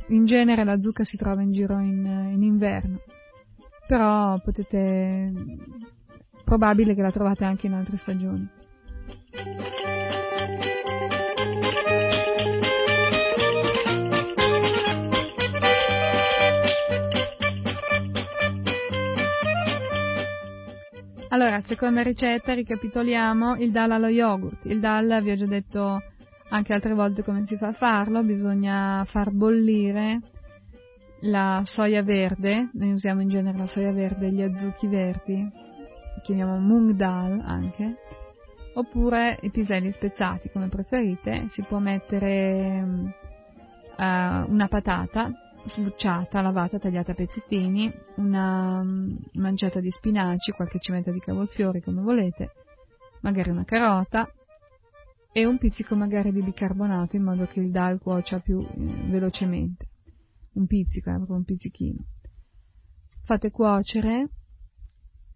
in 0.09 0.25
genere 0.25 0.65
la 0.65 0.81
zucca 0.81 1.05
si 1.05 1.17
trova 1.17 1.41
in 1.41 1.53
giro 1.53 1.79
in, 1.79 2.33
in 2.33 2.43
inverno, 2.43 2.99
però 3.87 4.41
potete, 4.41 5.33
probabile 6.43 6.97
che 6.97 7.03
la 7.03 7.13
trovate 7.13 7.45
anche 7.45 7.69
in 7.69 7.75
altre 7.75 7.97
stagioni. 7.97 8.59
Allora, 21.33 21.61
seconda 21.61 22.03
ricetta, 22.03 22.55
ricapitoliamo 22.55 23.55
il 23.55 23.71
dal 23.71 23.93
allo 23.93 24.09
yogurt. 24.09 24.65
Il 24.65 24.81
dal, 24.81 25.21
vi 25.23 25.31
ho 25.31 25.37
già 25.37 25.47
detto 25.47 26.03
anche 26.49 26.73
altre 26.73 26.93
volte 26.93 27.23
come 27.23 27.47
si 27.47 27.57
fa 27.57 27.69
a 27.69 27.73
farlo, 27.73 28.25
bisogna 28.25 29.05
far 29.07 29.31
bollire 29.31 30.21
la 31.21 31.63
soia 31.65 32.03
verde, 32.03 32.71
noi 32.73 32.95
usiamo 32.95 33.21
in 33.21 33.29
genere 33.29 33.57
la 33.57 33.69
soia 33.69 33.93
verde 33.93 34.33
gli 34.33 34.43
azucchi 34.43 34.89
verdi, 34.89 35.49
chiamiamo 36.25 36.59
mung 36.59 36.91
dal 36.95 37.41
anche, 37.45 37.95
oppure 38.75 39.39
i 39.43 39.51
piselli 39.51 39.93
spezzati 39.93 40.51
come 40.51 40.67
preferite, 40.67 41.47
si 41.51 41.63
può 41.63 41.79
mettere 41.79 42.83
uh, 43.97 44.03
una 44.03 44.67
patata 44.69 45.31
sbucciata, 45.71 46.43
lavata, 46.43 46.79
tagliata 46.79 47.13
a 47.13 47.15
pezzettini, 47.15 47.91
una 48.17 48.81
um, 48.81 49.17
manciata 49.35 49.81
di 49.81 49.91
spinaci, 49.91 50.53
qualche 50.53 50.79
cimetta 50.79 51.11
di 51.11 51.21
cavolfiori 51.21 51.81
come 51.81 52.03
volete, 52.03 52.51
magari 53.23 53.51
una 53.51 53.65
carota 53.65 54.31
e 55.33 55.47
un 55.47 55.59
pizzico 55.59 55.95
magari 55.95 56.33
di 56.33 56.43
bicarbonato 56.43 57.17
in 57.17 57.23
modo 57.23 57.47
che 57.47 57.61
il 57.61 57.71
dal 57.71 57.99
cuocia 57.99 58.41
più 58.41 58.61
eh, 58.61 59.09
velocemente. 59.09 59.89
Un 60.55 60.67
pizzico, 60.67 61.11
eh, 61.11 61.15
proprio 61.15 61.37
un 61.37 61.45
pizzichino. 61.45 62.05
Fate 63.25 63.51
cuocere 63.51 64.29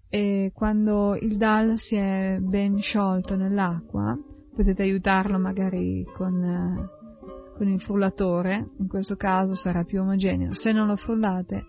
e 0.09 0.51
quando 0.53 1.17
il 1.17 1.37
dal 1.37 1.79
si 1.79 1.95
è 1.95 2.39
ben 2.41 2.81
sciolto 2.81 3.37
nell'acqua, 3.37 4.19
potete 4.55 4.83
aiutarlo 4.83 5.39
magari 5.39 6.05
con, 6.15 6.43
eh, 6.43 7.04
con 7.57 7.69
il 7.69 7.81
frullatore, 7.81 8.71
in 8.79 8.89
questo 8.89 9.17
caso 9.17 9.55
sarà 9.55 9.85
più 9.85 10.01
omogeneo. 10.01 10.53
Se 10.55 10.73
non 10.73 10.87
lo 10.87 10.97
frullate, 10.97 11.65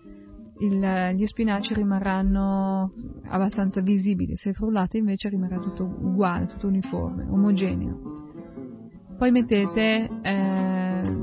il, 0.58 1.14
gli 1.14 1.26
spinaci 1.26 1.74
rimarranno 1.74 2.92
abbastanza 3.28 3.80
visibili, 3.80 4.36
se 4.36 4.52
frullate 4.52 4.98
invece 4.98 5.28
rimarrà 5.28 5.58
tutto 5.58 5.84
uguale, 5.84 6.46
tutto 6.46 6.66
uniforme, 6.66 7.26
omogeneo. 7.28 8.14
Poi 9.16 9.30
mettete, 9.30 10.08
eh, 10.22 11.16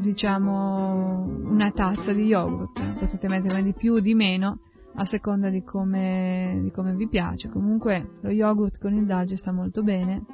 diciamo, 0.00 1.24
una 1.44 1.70
tazza 1.72 2.12
di 2.12 2.24
yogurt, 2.24 2.98
potete 2.98 3.28
metterne 3.28 3.62
di 3.62 3.72
più 3.72 3.94
o 3.94 4.00
di 4.00 4.14
meno, 4.14 4.60
a 4.94 5.04
seconda 5.04 5.50
di 5.50 5.62
come, 5.62 6.58
di 6.62 6.70
come 6.70 6.94
vi 6.94 7.08
piace. 7.08 7.48
Comunque 7.48 8.18
lo 8.20 8.30
yogurt 8.30 8.78
con 8.78 8.94
il 8.94 9.06
dal 9.06 9.28
sta 9.36 9.52
molto 9.52 9.82
bene. 9.82 10.24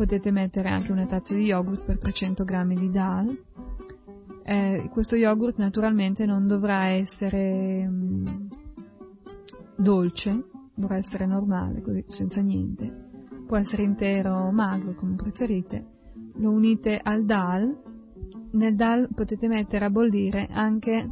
Potete 0.00 0.30
mettere 0.30 0.70
anche 0.70 0.92
una 0.92 1.04
tazza 1.04 1.34
di 1.34 1.44
yogurt 1.44 1.84
per 1.84 1.98
300 1.98 2.44
g 2.44 2.64
di 2.72 2.90
dal. 2.90 3.38
Eh, 4.44 4.88
questo 4.90 5.14
yogurt 5.14 5.58
naturalmente 5.58 6.24
non 6.24 6.46
dovrà 6.46 6.86
essere 6.86 7.86
mh, 7.86 7.92
mm, 7.92 8.26
dolce, 9.76 10.44
dovrà 10.74 10.96
essere 10.96 11.26
normale, 11.26 11.82
così 11.82 12.02
senza 12.08 12.40
niente. 12.40 13.10
Può 13.46 13.58
essere 13.58 13.82
intero 13.82 14.36
o 14.36 14.50
magro 14.50 14.94
come 14.94 15.16
preferite. 15.16 15.84
Lo 16.36 16.50
unite 16.50 16.98
al 16.98 17.26
dal. 17.26 17.82
Nel 18.52 18.74
dal 18.76 19.06
potete 19.14 19.48
mettere 19.48 19.84
a 19.84 19.90
bollire 19.90 20.48
anche 20.50 21.06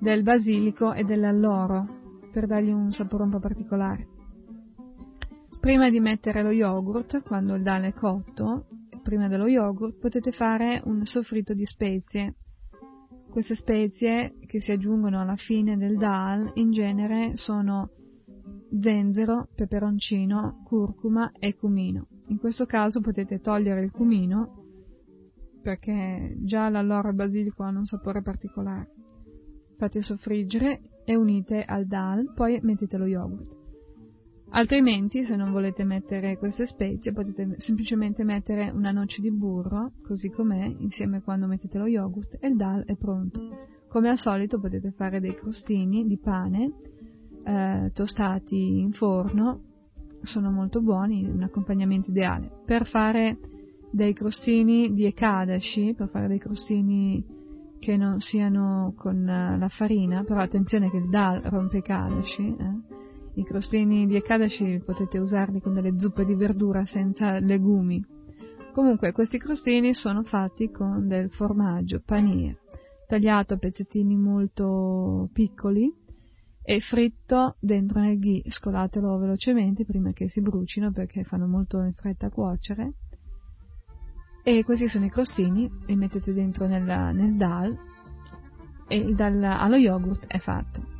del 0.00 0.24
basilico 0.24 0.92
e 0.92 1.04
dell'alloro 1.04 1.86
per 2.32 2.48
dargli 2.48 2.72
un 2.72 2.90
sapore 2.90 3.22
un 3.22 3.30
po' 3.30 3.38
particolare. 3.38 4.17
Prima 5.60 5.90
di 5.90 6.00
mettere 6.00 6.42
lo 6.42 6.50
yogurt, 6.50 7.22
quando 7.22 7.54
il 7.54 7.62
dal 7.62 7.82
è 7.82 7.92
cotto, 7.92 8.66
prima 9.02 9.28
dello 9.28 9.46
yogurt 9.46 9.98
potete 9.98 10.32
fare 10.32 10.80
un 10.84 11.04
soffritto 11.04 11.52
di 11.54 11.64
spezie. 11.64 12.34
Queste 13.30 13.54
spezie 13.54 14.36
che 14.46 14.60
si 14.60 14.72
aggiungono 14.72 15.20
alla 15.20 15.36
fine 15.36 15.76
del 15.76 15.96
dal 15.96 16.50
in 16.54 16.70
genere 16.70 17.36
sono 17.36 17.90
zenzero, 18.80 19.48
peperoncino, 19.54 20.62
curcuma 20.64 21.32
e 21.32 21.54
cumino. 21.54 22.06
In 22.28 22.38
questo 22.38 22.64
caso 22.64 23.00
potete 23.00 23.40
togliere 23.40 23.82
il 23.82 23.90
cumino 23.90 24.64
perché 25.60 26.36
già 26.44 26.68
l'alloro 26.68 27.08
e 27.08 27.10
il 27.10 27.16
basilico 27.16 27.62
hanno 27.62 27.80
un 27.80 27.86
sapore 27.86 28.22
particolare 28.22 28.92
fate 29.78 30.02
soffriggere 30.02 30.80
e 31.04 31.14
unite 31.14 31.62
al 31.62 31.86
dal, 31.86 32.32
poi 32.34 32.58
mettete 32.62 32.96
lo 32.96 33.06
yogurt. 33.06 33.57
Altrimenti, 34.50 35.24
se 35.24 35.36
non 35.36 35.52
volete 35.52 35.84
mettere 35.84 36.38
queste 36.38 36.66
spezie, 36.66 37.12
potete 37.12 37.56
semplicemente 37.58 38.24
mettere 38.24 38.70
una 38.70 38.90
noce 38.90 39.20
di 39.20 39.30
burro, 39.30 39.92
così 40.02 40.30
com'è, 40.30 40.64
insieme 40.78 41.22
quando 41.22 41.46
mettete 41.46 41.78
lo 41.78 41.86
yogurt 41.86 42.38
e 42.40 42.48
il 42.48 42.56
dal 42.56 42.84
è 42.84 42.96
pronto. 42.96 43.40
Come 43.88 44.08
al 44.08 44.18
solito 44.18 44.58
potete 44.58 44.90
fare 44.92 45.20
dei 45.20 45.34
crostini 45.34 46.06
di 46.06 46.18
pane 46.18 46.72
eh, 47.44 47.90
tostati 47.92 48.80
in 48.80 48.92
forno, 48.92 49.62
sono 50.22 50.50
molto 50.50 50.80
buoni, 50.80 51.24
un 51.24 51.42
accompagnamento 51.42 52.10
ideale. 52.10 52.50
Per 52.64 52.86
fare 52.86 53.38
dei 53.90 54.12
crostini 54.12 54.92
di 54.92 55.04
Ekadashi, 55.04 55.94
per 55.94 56.08
fare 56.08 56.26
dei 56.26 56.38
crostini 56.38 57.24
che 57.78 57.96
non 57.96 58.18
siano 58.20 58.92
con 58.96 59.28
eh, 59.28 59.58
la 59.58 59.68
farina, 59.68 60.24
però 60.24 60.40
attenzione 60.40 60.90
che 60.90 60.96
il 60.96 61.08
dal 61.08 61.40
rompe 61.42 61.78
i 61.78 61.82
kadashi, 61.82 62.56
eh? 62.58 63.06
I 63.38 63.44
crostini 63.44 64.06
di 64.06 64.16
Ekadashi 64.16 64.82
potete 64.84 65.18
usarli 65.18 65.60
con 65.60 65.72
delle 65.72 65.98
zuppe 65.98 66.24
di 66.24 66.34
verdura 66.34 66.84
senza 66.84 67.38
legumi. 67.38 68.04
Comunque 68.72 69.12
questi 69.12 69.38
crostini 69.38 69.94
sono 69.94 70.24
fatti 70.24 70.70
con 70.70 71.06
del 71.06 71.30
formaggio 71.30 72.02
panir, 72.04 72.58
tagliato 73.06 73.54
a 73.54 73.56
pezzettini 73.56 74.16
molto 74.16 75.28
piccoli 75.32 75.92
e 76.62 76.80
fritto 76.80 77.56
dentro 77.60 78.00
nel 78.00 78.18
ghee. 78.18 78.42
Scolatelo 78.50 79.16
velocemente 79.18 79.84
prima 79.84 80.12
che 80.12 80.28
si 80.28 80.40
brucino 80.40 80.90
perché 80.90 81.22
fanno 81.22 81.46
molto 81.46 81.80
in 81.80 81.92
fretta 81.94 82.26
a 82.26 82.30
cuocere 82.30 82.92
e 84.42 84.64
questi 84.64 84.88
sono 84.88 85.04
i 85.04 85.10
crostini, 85.10 85.70
li 85.86 85.94
mettete 85.94 86.32
dentro 86.32 86.66
nel, 86.66 86.82
nel 86.82 87.36
dal 87.36 87.76
e 88.88 89.12
dal 89.12 89.42
allo 89.44 89.76
yogurt 89.76 90.26
è 90.26 90.38
fatto. 90.38 90.97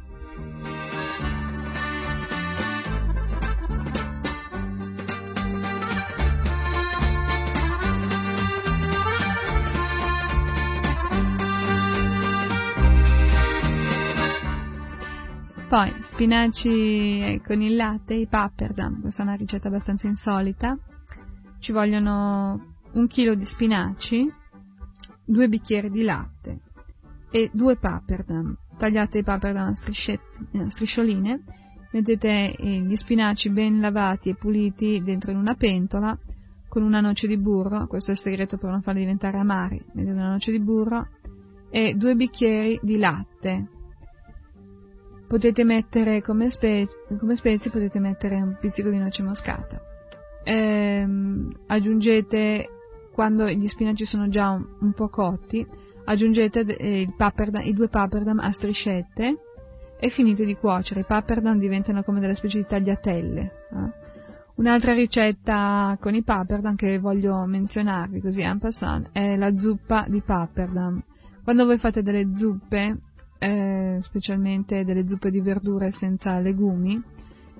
Poi 15.68 15.92
spinaci 16.04 17.42
con 17.44 17.60
il 17.60 17.76
latte, 17.76 18.14
i 18.14 18.26
pappardam, 18.26 19.02
questa 19.02 19.22
è 19.22 19.26
una 19.26 19.34
ricetta 19.34 19.68
abbastanza 19.68 20.08
insolita. 20.08 20.78
Ci 21.58 21.72
vogliono 21.72 22.76
un 22.92 23.06
chilo 23.06 23.34
di 23.34 23.44
spinaci, 23.44 24.32
due 25.26 25.48
bicchieri 25.48 25.90
di 25.90 26.04
latte 26.04 26.60
e 27.30 27.50
due 27.52 27.76
pappardam. 27.76 28.56
Tagliate 28.78 29.18
i 29.18 29.22
pappardam 29.22 29.68
a 29.68 30.68
striscioline, 30.70 31.42
mettete 31.92 32.54
gli 32.58 32.96
spinaci 32.96 33.50
ben 33.50 33.78
lavati 33.78 34.30
e 34.30 34.36
puliti 34.36 35.02
dentro 35.04 35.32
in 35.32 35.36
una 35.36 35.54
pentola 35.54 36.18
con 36.66 36.82
una 36.82 37.00
noce 37.00 37.26
di 37.26 37.36
burro, 37.36 37.86
questo 37.86 38.10
è 38.10 38.14
il 38.14 38.20
segreto 38.20 38.56
per 38.56 38.70
non 38.70 38.80
farli 38.80 39.00
diventare 39.00 39.36
amari, 39.36 39.84
mettete 39.92 40.14
una 40.14 40.30
noce 40.30 40.50
di 40.50 40.60
burro 40.60 41.08
e 41.68 41.92
due 41.92 42.14
bicchieri 42.14 42.78
di 42.82 42.96
latte. 42.96 43.68
Potete 45.28 45.62
mettere 45.62 46.22
come, 46.22 46.50
spe- 46.50 46.88
come 47.18 47.36
spezie 47.36 47.70
potete 47.70 47.98
mettere 47.98 48.36
un 48.36 48.56
pizzico 48.58 48.88
di 48.88 48.96
noce 48.98 49.22
moscata. 49.22 49.80
Ehm, 50.42 51.52
aggiungete 51.66 52.68
quando 53.12 53.46
gli 53.48 53.68
spinaci 53.68 54.06
sono 54.06 54.28
già 54.28 54.48
un, 54.48 54.64
un 54.80 54.92
po' 54.94 55.08
cotti, 55.08 55.66
aggiungete 56.04 56.64
eh, 56.64 57.12
pappardam, 57.14 57.62
i 57.62 57.74
due 57.74 57.88
pappardam 57.88 58.38
a 58.38 58.50
striscette 58.52 59.36
e 60.00 60.08
finite 60.08 60.44
di 60.44 60.54
cuocere. 60.56 61.00
I 61.00 61.04
pappardam 61.04 61.58
diventano 61.58 62.02
come 62.02 62.20
delle 62.20 62.34
specie 62.34 62.58
di 62.58 62.66
tagliatelle. 62.66 63.40
Eh? 63.42 64.06
Un'altra 64.54 64.92
ricetta 64.92 65.96
con 66.00 66.14
i 66.14 66.22
pappardam 66.22 66.74
che 66.74 66.98
voglio 66.98 67.44
menzionarvi 67.44 68.20
così 68.20 68.40
en 68.40 68.58
passant 68.58 69.10
è 69.12 69.36
la 69.36 69.56
zuppa 69.56 70.06
di 70.08 70.20
pappardam. 70.20 71.02
Quando 71.44 71.64
voi 71.64 71.78
fate 71.78 72.02
delle 72.02 72.34
zuppe, 72.34 72.98
eh, 73.38 73.98
specialmente 74.02 74.84
delle 74.84 75.06
zuppe 75.06 75.30
di 75.30 75.40
verdure 75.40 75.92
senza 75.92 76.38
legumi, 76.38 77.02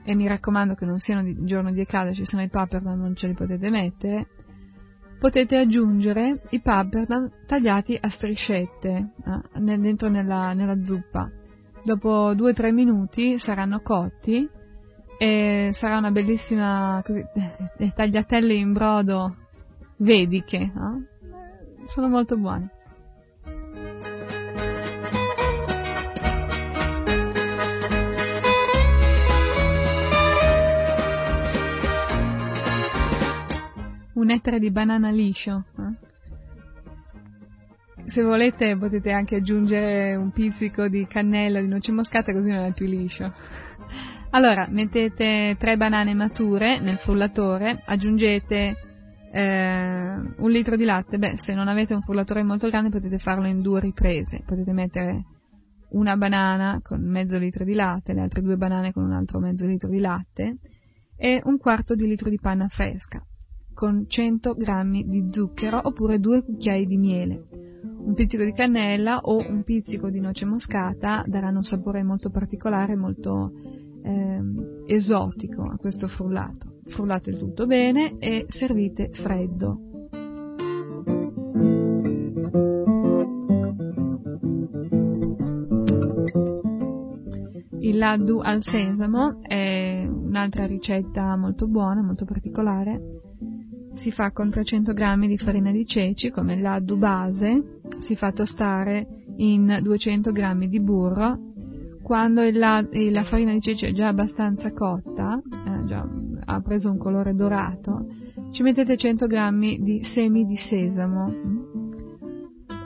e 0.08 0.14
mi 0.14 0.26
raccomando 0.26 0.74
che 0.74 0.86
non 0.86 0.98
siano 0.98 1.22
di 1.22 1.36
giorno 1.44 1.70
di 1.70 1.80
Ekadashi, 1.80 2.24
se 2.24 2.36
no 2.36 2.42
i 2.42 2.48
pappardam 2.48 2.98
non 2.98 3.14
ce 3.14 3.26
li 3.26 3.34
potete 3.34 3.68
mettere, 3.68 4.26
potete 5.18 5.58
aggiungere 5.58 6.40
i 6.50 6.60
pappardam 6.60 7.30
tagliati 7.46 7.98
a 8.00 8.08
striscette 8.08 9.12
eh, 9.52 9.78
dentro 9.78 10.08
nella, 10.08 10.54
nella 10.54 10.82
zuppa. 10.82 11.30
Dopo 11.82 12.32
2-3 12.32 12.72
minuti 12.72 13.38
saranno 13.38 13.80
cotti 13.80 14.48
e 15.18 15.70
sarà 15.74 15.98
una 15.98 16.10
bellissima 16.10 17.02
così, 17.04 17.22
tagliatelle 17.94 18.54
in 18.54 18.72
brodo 18.72 19.36
vediche. 19.98 20.56
Eh? 20.56 21.86
Sono 21.86 22.08
molto 22.08 22.36
buoni. 22.36 22.66
Un 34.28 34.34
ettaro 34.34 34.58
di 34.58 34.70
banana 34.70 35.10
liscio. 35.10 35.64
Eh? 35.78 36.06
Se 38.10 38.22
volete 38.22 38.76
potete 38.76 39.10
anche 39.10 39.36
aggiungere 39.36 40.16
un 40.16 40.30
pizzico 40.32 40.86
di 40.88 41.06
cannella, 41.06 41.60
di 41.60 41.66
noce 41.66 41.92
moscata, 41.92 42.32
così 42.32 42.50
non 42.50 42.64
è 42.64 42.72
più 42.72 42.86
liscio. 42.86 43.32
Allora, 44.30 44.66
mettete 44.68 45.56
tre 45.58 45.78
banane 45.78 46.12
mature 46.12 46.78
nel 46.78 46.98
frullatore, 46.98 47.82
aggiungete 47.86 48.76
eh, 49.32 50.14
un 50.36 50.50
litro 50.50 50.76
di 50.76 50.84
latte. 50.84 51.16
Beh, 51.16 51.38
se 51.38 51.54
non 51.54 51.68
avete 51.68 51.94
un 51.94 52.02
frullatore 52.02 52.42
molto 52.42 52.68
grande 52.68 52.90
potete 52.90 53.18
farlo 53.18 53.46
in 53.46 53.62
due 53.62 53.80
riprese. 53.80 54.42
Potete 54.44 54.72
mettere 54.72 55.24
una 55.92 56.16
banana 56.16 56.80
con 56.82 57.00
mezzo 57.02 57.38
litro 57.38 57.64
di 57.64 57.72
latte, 57.72 58.12
le 58.12 58.20
altre 58.20 58.42
due 58.42 58.56
banane 58.56 58.92
con 58.92 59.04
un 59.04 59.12
altro 59.12 59.38
mezzo 59.38 59.66
litro 59.66 59.88
di 59.88 60.00
latte 60.00 60.58
e 61.16 61.40
un 61.44 61.56
quarto 61.56 61.94
di 61.94 62.06
litro 62.06 62.28
di 62.28 62.38
panna 62.38 62.68
fresca 62.68 63.22
con 63.78 64.06
100 64.08 64.54
g 64.54 65.04
di 65.04 65.30
zucchero 65.30 65.78
oppure 65.80 66.18
due 66.18 66.42
cucchiai 66.42 66.84
di 66.84 66.96
miele. 66.96 67.46
Un 67.80 68.12
pizzico 68.12 68.42
di 68.42 68.52
cannella 68.52 69.20
o 69.20 69.36
un 69.48 69.62
pizzico 69.62 70.10
di 70.10 70.18
noce 70.18 70.46
moscata 70.46 71.22
daranno 71.24 71.58
un 71.58 71.62
sapore 71.64 72.02
molto 72.02 72.28
particolare, 72.28 72.96
molto 72.96 73.52
eh, 74.02 74.40
esotico 74.86 75.62
a 75.62 75.76
questo 75.76 76.08
frullato. 76.08 76.80
Frullate 76.86 77.36
tutto 77.36 77.66
bene 77.66 78.18
e 78.18 78.46
servite 78.48 79.10
freddo. 79.12 79.82
Il 87.78 87.96
laddu 87.96 88.40
al 88.40 88.60
sesamo 88.60 89.40
è 89.40 90.04
un'altra 90.10 90.66
ricetta 90.66 91.36
molto 91.36 91.68
buona, 91.68 92.02
molto 92.02 92.24
particolare. 92.24 93.27
Si 93.98 94.12
fa 94.12 94.30
con 94.30 94.48
300 94.48 94.92
g 94.92 95.26
di 95.26 95.36
farina 95.38 95.72
di 95.72 95.84
ceci 95.84 96.30
come 96.30 96.60
laddu 96.60 96.96
base, 96.96 97.80
si 97.98 98.14
fa 98.14 98.30
tostare 98.30 99.24
in 99.38 99.80
200 99.82 100.30
g 100.30 100.66
di 100.68 100.80
burro. 100.80 101.36
Quando 102.00 102.48
la, 102.52 102.86
la, 102.88 103.24
farina 103.24 103.52
di 103.52 103.60
ceci 103.60 103.86
è 103.86 103.92
già 103.92 104.06
abbastanza 104.06 104.72
cotta, 104.72 105.42
eh, 105.42 105.84
già, 105.86 106.08
ha 106.44 106.60
preso 106.60 106.90
un 106.90 106.96
colore 106.96 107.34
dorato, 107.34 108.06
ci 108.52 108.62
mettete 108.62 108.96
100 108.96 109.26
g 109.26 109.78
di 109.80 110.04
semi 110.04 110.46
di 110.46 110.56
sesamo. 110.56 111.34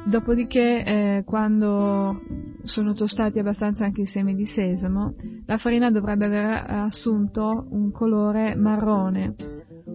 Dopodiché, 0.07 0.85
eh, 0.85 1.23
quando 1.27 2.21
sono 2.65 2.95
tostati 2.95 3.39
abbastanza 3.39 3.85
anche 3.85 4.01
i 4.01 4.07
semi 4.07 4.35
di 4.35 4.47
sesamo, 4.47 5.15
la 5.45 5.59
farina 5.59 5.91
dovrebbe 5.91 6.25
aver 6.25 6.65
assunto 6.69 7.67
un 7.71 7.93
colore 7.93 8.55
marrone, 8.57 9.35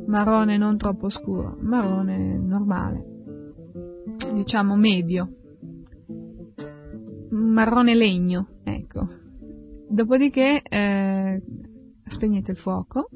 marrone 0.07 0.57
non 0.57 0.77
troppo 0.77 1.09
scuro, 1.09 1.57
marrone 1.61 2.37
normale, 2.37 3.03
diciamo 4.33 4.75
medio, 4.75 5.29
marrone 7.29 7.95
legno, 7.95 8.47
ecco. 8.63 9.07
Dopodiché 9.89 10.61
eh, 10.61 11.41
spegnete 12.07 12.51
il 12.51 12.57
fuoco, 12.57 13.09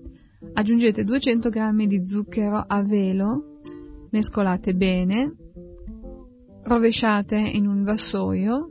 aggiungete 0.53 1.03
200 1.03 1.49
g 1.49 1.85
di 1.85 2.05
zucchero 2.05 2.63
a 2.65 2.81
velo, 2.83 3.59
mescolate 4.11 4.73
bene, 4.73 5.35
rovesciate 6.63 7.37
in 7.37 7.67
un 7.67 7.83
vassoio 7.83 8.67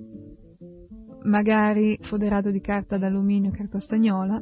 magari 1.22 1.98
foderato 2.00 2.50
di 2.50 2.60
carta 2.60 2.96
d'alluminio 2.96 3.50
carta 3.50 3.78
stagnola, 3.78 4.40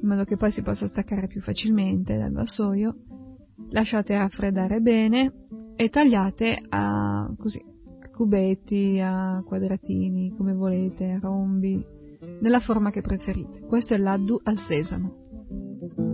in 0.00 0.08
modo 0.08 0.24
che 0.24 0.36
poi 0.36 0.50
si 0.50 0.62
possa 0.62 0.86
staccare 0.86 1.26
più 1.26 1.40
facilmente 1.40 2.16
dal 2.16 2.32
vassoio. 2.32 2.96
Lasciate 3.70 4.16
raffreddare 4.16 4.80
bene 4.80 5.32
e 5.76 5.88
tagliate 5.88 6.62
a, 6.68 7.32
così, 7.36 7.62
a 8.02 8.08
cubetti, 8.10 9.00
a 9.02 9.42
quadratini, 9.44 10.34
come 10.36 10.54
volete, 10.54 11.10
a 11.10 11.18
rombi, 11.18 11.84
nella 12.40 12.60
forma 12.60 12.90
che 12.90 13.00
preferite. 13.00 13.60
Questo 13.66 13.94
è 13.94 13.98
l'addu 13.98 14.40
al 14.42 14.58
sesamo. 14.58 16.05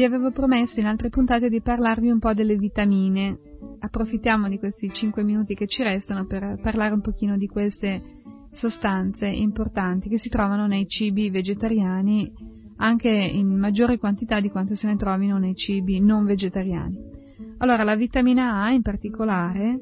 Vi 0.00 0.06
avevo 0.06 0.30
promesso 0.30 0.80
in 0.80 0.86
altre 0.86 1.10
puntate 1.10 1.50
di 1.50 1.60
parlarvi 1.60 2.08
un 2.08 2.18
po' 2.18 2.32
delle 2.32 2.56
vitamine. 2.56 3.36
Approfittiamo 3.80 4.48
di 4.48 4.58
questi 4.58 4.88
5 4.88 5.22
minuti 5.22 5.54
che 5.54 5.66
ci 5.66 5.82
restano 5.82 6.24
per 6.24 6.58
parlare 6.62 6.94
un 6.94 7.02
pochino 7.02 7.36
di 7.36 7.46
queste 7.46 8.00
sostanze 8.52 9.26
importanti 9.26 10.08
che 10.08 10.16
si 10.16 10.30
trovano 10.30 10.66
nei 10.66 10.88
cibi 10.88 11.28
vegetariani 11.28 12.32
anche 12.76 13.10
in 13.10 13.54
maggiore 13.58 13.98
quantità 13.98 14.40
di 14.40 14.48
quanto 14.48 14.74
se 14.74 14.86
ne 14.86 14.96
trovino 14.96 15.36
nei 15.36 15.54
cibi 15.54 16.00
non 16.00 16.24
vegetariani. 16.24 16.96
Allora, 17.58 17.82
la 17.82 17.94
vitamina 17.94 18.62
A 18.62 18.70
in 18.70 18.80
particolare 18.80 19.80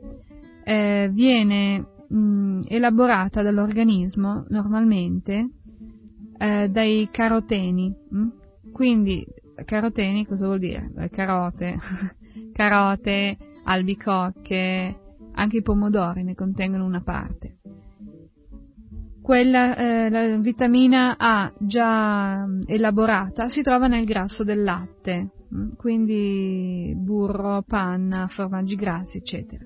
eh, 0.65 1.09
viene 1.13 1.87
mh, 2.09 2.63
elaborata 2.67 3.43
dall'organismo 3.43 4.47
normalmente 4.49 5.49
eh, 6.39 6.69
dai 6.69 7.09
caroteni. 7.09 7.95
Mh? 8.11 8.27
Quindi 8.73 9.25
caroteni 9.65 10.27
cosa 10.27 10.47
vuol 10.47 10.59
dire? 10.59 10.91
Carote, 11.11 11.77
carote, 12.53 13.37
albicocche, 13.65 15.01
anche 15.33 15.57
i 15.57 15.63
pomodori 15.63 16.23
ne 16.23 16.35
contengono 16.35 16.85
una 16.85 17.03
parte. 17.03 17.57
Quella, 19.21 19.77
eh, 19.77 20.09
la 20.09 20.39
vitamina 20.39 21.17
A 21.19 21.53
già 21.59 22.47
elaborata 22.67 23.49
si 23.49 23.61
trova 23.63 23.87
nel 23.87 24.07
grasso 24.07 24.43
del 24.43 24.63
latte, 24.63 25.33
mm, 25.55 25.73
quindi 25.77 26.95
burro, 26.97 27.63
panna, 27.63 28.27
formaggi 28.29 28.75
grassi, 28.75 29.19
eccetera. 29.19 29.65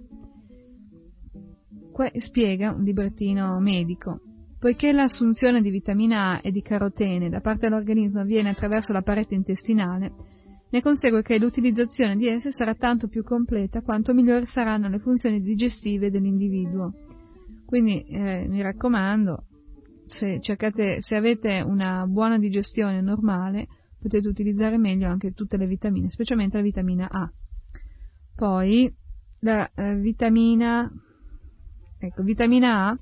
Qua 1.93 2.11
spiega 2.19 2.73
un 2.73 2.83
librettino 2.83 3.61
medico 3.61 4.32
Poiché 4.62 4.92
l'assunzione 4.92 5.61
di 5.61 5.70
vitamina 5.70 6.35
A 6.35 6.40
e 6.40 6.53
di 6.53 6.62
carotene 6.62 7.29
da 7.29 7.40
parte 7.40 7.66
dell'organismo 7.66 8.20
avviene 8.20 8.51
attraverso 8.51 8.92
la 8.92 9.03
parete 9.03 9.35
intestinale, 9.35 10.12
ne 10.70 10.81
consegue 10.81 11.20
che 11.22 11.37
l'utilizzazione 11.37 12.14
di 12.14 12.29
esse 12.29 12.53
sarà 12.53 12.77
tanto 12.77 13.09
più 13.09 13.25
completa 13.25 13.83
quanto 13.83 14.14
migliori 14.14 14.46
saranno 14.46 14.88
le 14.88 15.01
funzioni 15.01 15.40
digestive 15.40 16.12
dell'individuo. 16.12 16.92
Quindi 17.66 18.03
eh, 18.03 18.46
mi 18.48 18.62
raccomando, 18.62 19.46
se, 20.05 20.38
cercate, 20.40 21.03
se 21.03 21.16
avete 21.16 21.61
una 21.61 22.07
buona 22.07 22.38
digestione 22.38 23.01
normale, 23.01 23.66
potete 23.98 24.29
utilizzare 24.29 24.79
meglio 24.79 25.09
anche 25.09 25.33
tutte 25.33 25.57
le 25.57 25.66
vitamine, 25.66 26.09
specialmente 26.09 26.59
la 26.59 26.62
vitamina 26.62 27.09
A. 27.11 27.29
Poi 28.37 28.94
la 29.40 29.68
eh, 29.75 29.96
vitamina, 29.96 30.88
ecco, 31.98 32.22
vitamina 32.22 32.90
A 32.90 32.98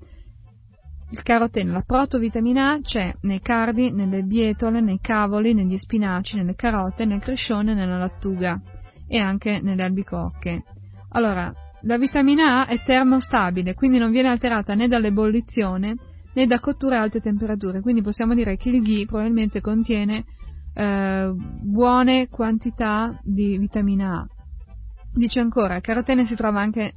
il 1.10 1.22
carotene, 1.22 1.72
la 1.72 1.82
protovitamina 1.82 2.72
A 2.72 2.80
c'è 2.80 3.12
nei 3.22 3.40
carbi, 3.40 3.90
nelle 3.90 4.22
bietole, 4.22 4.80
nei 4.80 5.00
cavoli, 5.00 5.54
negli 5.54 5.76
spinaci, 5.76 6.36
nelle 6.36 6.54
carote, 6.54 7.04
nel 7.04 7.20
crescione, 7.20 7.74
nella 7.74 7.98
lattuga 7.98 8.60
e 9.08 9.18
anche 9.18 9.60
nelle 9.60 9.82
albicocche. 9.82 10.62
Allora, 11.10 11.52
la 11.82 11.98
vitamina 11.98 12.60
A 12.60 12.66
è 12.66 12.80
termostabile, 12.82 13.74
quindi 13.74 13.98
non 13.98 14.12
viene 14.12 14.28
alterata 14.28 14.74
né 14.74 14.86
dall'ebollizione 14.86 15.96
né 16.32 16.46
da 16.46 16.60
cottura 16.60 16.98
a 16.98 17.02
alte 17.02 17.20
temperature, 17.20 17.80
quindi 17.80 18.02
possiamo 18.02 18.34
dire 18.34 18.56
che 18.56 18.68
il 18.68 18.80
ghee 18.80 19.06
probabilmente 19.06 19.60
contiene 19.60 20.24
eh, 20.74 21.32
buone 21.34 22.28
quantità 22.28 23.18
di 23.24 23.58
vitamina 23.58 24.20
A. 24.20 24.26
Dice 25.12 25.40
ancora, 25.40 25.80
carotene 25.80 26.24
si 26.24 26.36
trova 26.36 26.60
anche 26.60 26.92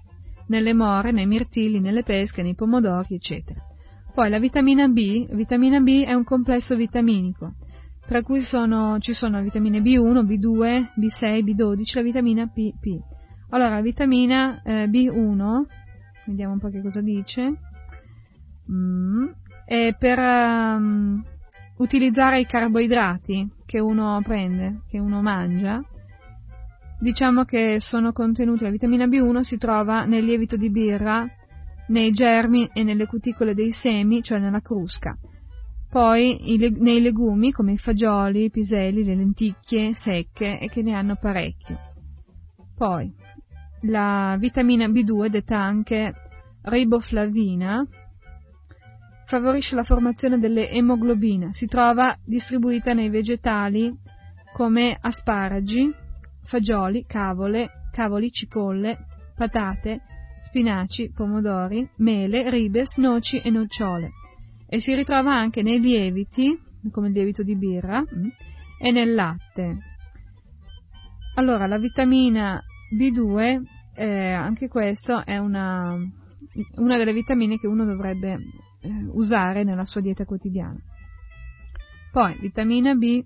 nelle 0.47 0.75
more, 0.75 1.11
nei 1.11 1.25
mirtilli, 1.25 1.79
nelle 1.79 2.03
pesche, 2.03 2.43
nei 2.43 2.53
pomodori, 2.53 3.15
eccetera. 3.15 3.72
Poi 4.13 4.29
la 4.29 4.37
vitamina 4.37 4.87
B, 4.87 5.27
vitamina 5.33 5.79
B 5.79 6.03
è 6.03 6.13
un 6.13 6.23
complesso 6.23 6.75
vitaminico, 6.75 7.55
tra 8.05 8.21
cui 8.21 8.41
sono, 8.41 8.99
ci 8.99 9.13
sono 9.15 9.37
le 9.37 9.43
vitamine 9.43 9.79
B1, 9.79 10.23
B2, 10.23 10.91
B6, 10.99 11.43
B12, 11.43 11.95
la 11.95 12.01
vitamina 12.03 12.45
PP. 12.45 12.99
Allora, 13.49 13.69
la 13.75 13.81
vitamina 13.81 14.61
eh, 14.61 14.85
B1, 14.85 15.63
vediamo 16.27 16.53
un 16.53 16.59
po' 16.59 16.69
che 16.69 16.81
cosa 16.81 17.01
dice, 17.01 17.53
mm, 18.71 19.25
è 19.65 19.95
per 19.97 20.19
um, 20.19 21.23
utilizzare 21.77 22.39
i 22.39 22.45
carboidrati 22.45 23.51
che 23.65 23.79
uno 23.79 24.21
prende, 24.23 24.81
che 24.87 24.99
uno 24.99 25.23
mangia, 25.23 25.83
diciamo 26.99 27.45
che 27.45 27.77
sono 27.79 28.11
contenuti, 28.11 28.63
la 28.63 28.69
vitamina 28.69 29.07
B1 29.07 29.39
si 29.39 29.57
trova 29.57 30.05
nel 30.05 30.23
lievito 30.23 30.55
di 30.55 30.69
birra, 30.69 31.27
nei 31.87 32.11
germi 32.11 32.69
e 32.73 32.83
nelle 32.83 33.05
cuticole 33.05 33.53
dei 33.53 33.71
semi, 33.71 34.21
cioè 34.21 34.39
nella 34.39 34.61
crusca. 34.61 35.17
Poi 35.89 36.57
nei 36.79 37.01
legumi 37.01 37.51
come 37.51 37.73
i 37.73 37.77
fagioli, 37.77 38.45
i 38.45 38.49
piselli, 38.49 39.03
le 39.03 39.15
lenticchie 39.15 39.93
secche 39.93 40.59
e 40.59 40.67
che 40.67 40.81
ne 40.81 40.93
hanno 40.93 41.15
parecchio. 41.15 41.77
Poi 42.75 43.13
la 43.81 44.35
vitamina 44.39 44.87
B2, 44.87 45.27
detta 45.27 45.59
anche 45.59 46.13
riboflavina, 46.63 47.85
favorisce 49.25 49.75
la 49.75 49.83
formazione 49.83 50.39
delle 50.39 50.69
emoglobine. 50.69 51.53
Si 51.53 51.67
trova 51.67 52.17
distribuita 52.25 52.93
nei 52.93 53.09
vegetali 53.09 53.95
come 54.53 54.97
asparagi, 54.99 55.93
fagioli, 56.43 57.05
cavole, 57.05 57.89
cavoli, 57.91 58.31
cipolle, 58.31 59.05
patate, 59.35 60.01
spinaci, 60.53 61.11
pomodori, 61.11 61.89
mele, 61.97 62.47
ribes, 62.51 62.97
noci 62.97 63.39
e 63.39 63.49
nocciole. 63.49 64.11
E 64.67 64.79
si 64.79 64.93
ritrova 64.93 65.33
anche 65.33 65.63
nei 65.63 65.79
lieviti, 65.79 66.55
come 66.91 67.07
il 67.07 67.13
lievito 67.13 67.41
di 67.41 67.55
birra, 67.55 68.01
mm, 68.01 68.27
e 68.79 68.91
nel 68.91 69.15
latte. 69.15 69.77
Allora, 71.35 71.65
la 71.65 71.79
vitamina 71.79 72.61
B2, 72.95 73.63
eh, 73.95 74.31
anche 74.31 74.67
questo 74.67 75.25
è 75.25 75.39
una, 75.39 75.95
una, 76.75 76.97
delle 76.97 77.13
vitamine 77.13 77.57
che 77.57 77.65
uno 77.65 77.83
dovrebbe 77.83 78.33
eh, 78.33 78.89
usare 79.11 79.63
nella 79.63 79.85
sua 79.85 80.01
dieta 80.01 80.23
quotidiana. 80.25 80.77
Poi, 82.11 82.37
vitamina 82.39 82.93
B 82.93 83.25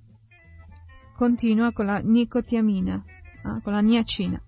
continua 1.17 1.73
con 1.73 1.87
la 1.87 1.97
nicotiamina, 1.97 3.03
ah, 3.43 3.59
con 3.61 3.73
la 3.73 3.81
niacina. 3.81 4.41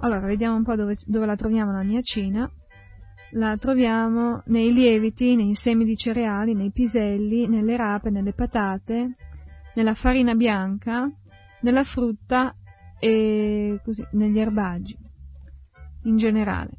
Allora, 0.00 0.26
vediamo 0.26 0.56
un 0.56 0.62
po' 0.62 0.76
dove, 0.76 0.96
dove, 1.06 1.26
la 1.26 1.36
troviamo 1.36 1.72
la 1.72 1.80
niacina. 1.80 2.50
La 3.30 3.56
troviamo 3.56 4.42
nei 4.46 4.72
lieviti, 4.72 5.34
nei 5.34 5.54
semi 5.54 5.84
di 5.84 5.96
cereali, 5.96 6.54
nei 6.54 6.70
piselli, 6.70 7.48
nelle 7.48 7.76
rape, 7.76 8.10
nelle 8.10 8.32
patate, 8.32 9.16
nella 9.74 9.94
farina 9.94 10.34
bianca, 10.34 11.10
nella 11.60 11.82
frutta 11.82 12.54
e 12.98 13.80
così, 13.82 14.06
negli 14.12 14.38
erbaggi, 14.38 14.96
in 16.04 16.16
generale. 16.16 16.78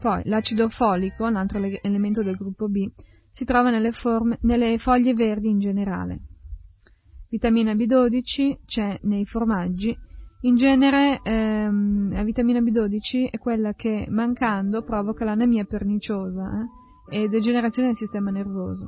Poi 0.00 0.22
l'acido 0.24 0.68
folico, 0.68 1.24
un 1.24 1.36
altro 1.36 1.58
elemento 1.58 2.22
del 2.22 2.36
gruppo 2.36 2.68
B, 2.68 2.90
si 3.30 3.44
trova 3.44 3.70
nelle, 3.70 3.92
forme, 3.92 4.38
nelle 4.42 4.78
foglie 4.78 5.14
verdi 5.14 5.48
in 5.48 5.58
generale. 5.58 6.20
Vitamina 7.28 7.74
B12 7.74 8.58
c'è 8.64 8.98
nei 9.02 9.24
formaggi. 9.26 9.96
In 10.46 10.54
genere 10.54 11.22
ehm, 11.24 12.12
la 12.12 12.22
vitamina 12.22 12.60
B12 12.60 13.30
è 13.30 13.36
quella 13.36 13.72
che 13.72 14.06
mancando 14.08 14.84
provoca 14.84 15.24
l'anemia 15.24 15.64
perniciosa 15.64 16.64
eh, 17.08 17.22
e 17.22 17.28
degenerazione 17.28 17.88
del 17.88 17.96
sistema 17.96 18.30
nervoso. 18.30 18.86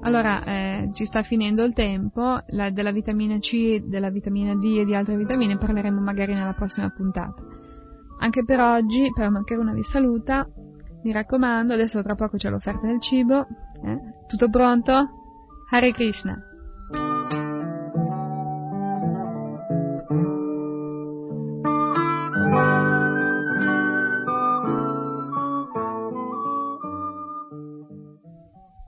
Allora, 0.00 0.42
eh, 0.42 0.90
ci 0.92 1.04
sta 1.04 1.22
finendo 1.22 1.62
il 1.62 1.72
tempo, 1.72 2.40
la, 2.48 2.70
della 2.70 2.90
vitamina 2.90 3.38
C, 3.38 3.78
della 3.84 4.10
vitamina 4.10 4.56
D 4.56 4.78
e 4.78 4.84
di 4.84 4.94
altre 4.96 5.16
vitamine 5.16 5.56
parleremo 5.56 6.00
magari 6.00 6.34
nella 6.34 6.54
prossima 6.54 6.90
puntata. 6.90 7.44
Anche 8.18 8.44
per 8.44 8.58
oggi, 8.58 9.12
per 9.14 9.30
Maccheruna 9.30 9.72
vi 9.72 9.82
saluta, 9.84 10.48
mi 11.06 11.12
raccomando, 11.12 11.72
adesso 11.72 12.02
tra 12.02 12.16
poco 12.16 12.36
c'è 12.36 12.50
l'offerta 12.50 12.84
del 12.88 13.00
cibo, 13.00 13.46
eh? 13.84 14.26
tutto 14.26 14.50
pronto? 14.50 14.92
Hare 15.70 15.92
Krishna! 15.92 16.36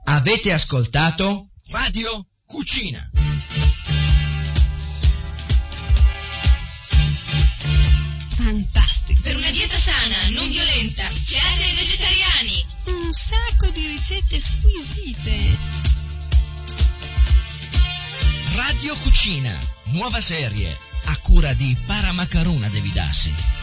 Avete 0.03 0.51
ascoltato 0.51 1.51
Radio 1.71 2.25
Cucina. 2.45 3.28
Per 9.29 9.37
una 9.37 9.51
dieta 9.51 9.77
sana, 9.77 10.27
non 10.29 10.49
violenta, 10.49 11.07
chiara 11.27 11.63
ai 11.63 11.75
vegetariani. 11.75 12.65
Un 12.85 13.13
sacco 13.13 13.69
di 13.69 13.85
ricette 13.85 14.39
squisite. 14.39 15.55
Radio 18.55 18.97
Cucina, 18.97 19.55
nuova 19.91 20.19
serie, 20.19 20.75
a 21.03 21.15
cura 21.17 21.53
di 21.53 21.77
Paramacaruna 21.85 22.69
Devidassi. 22.69 23.58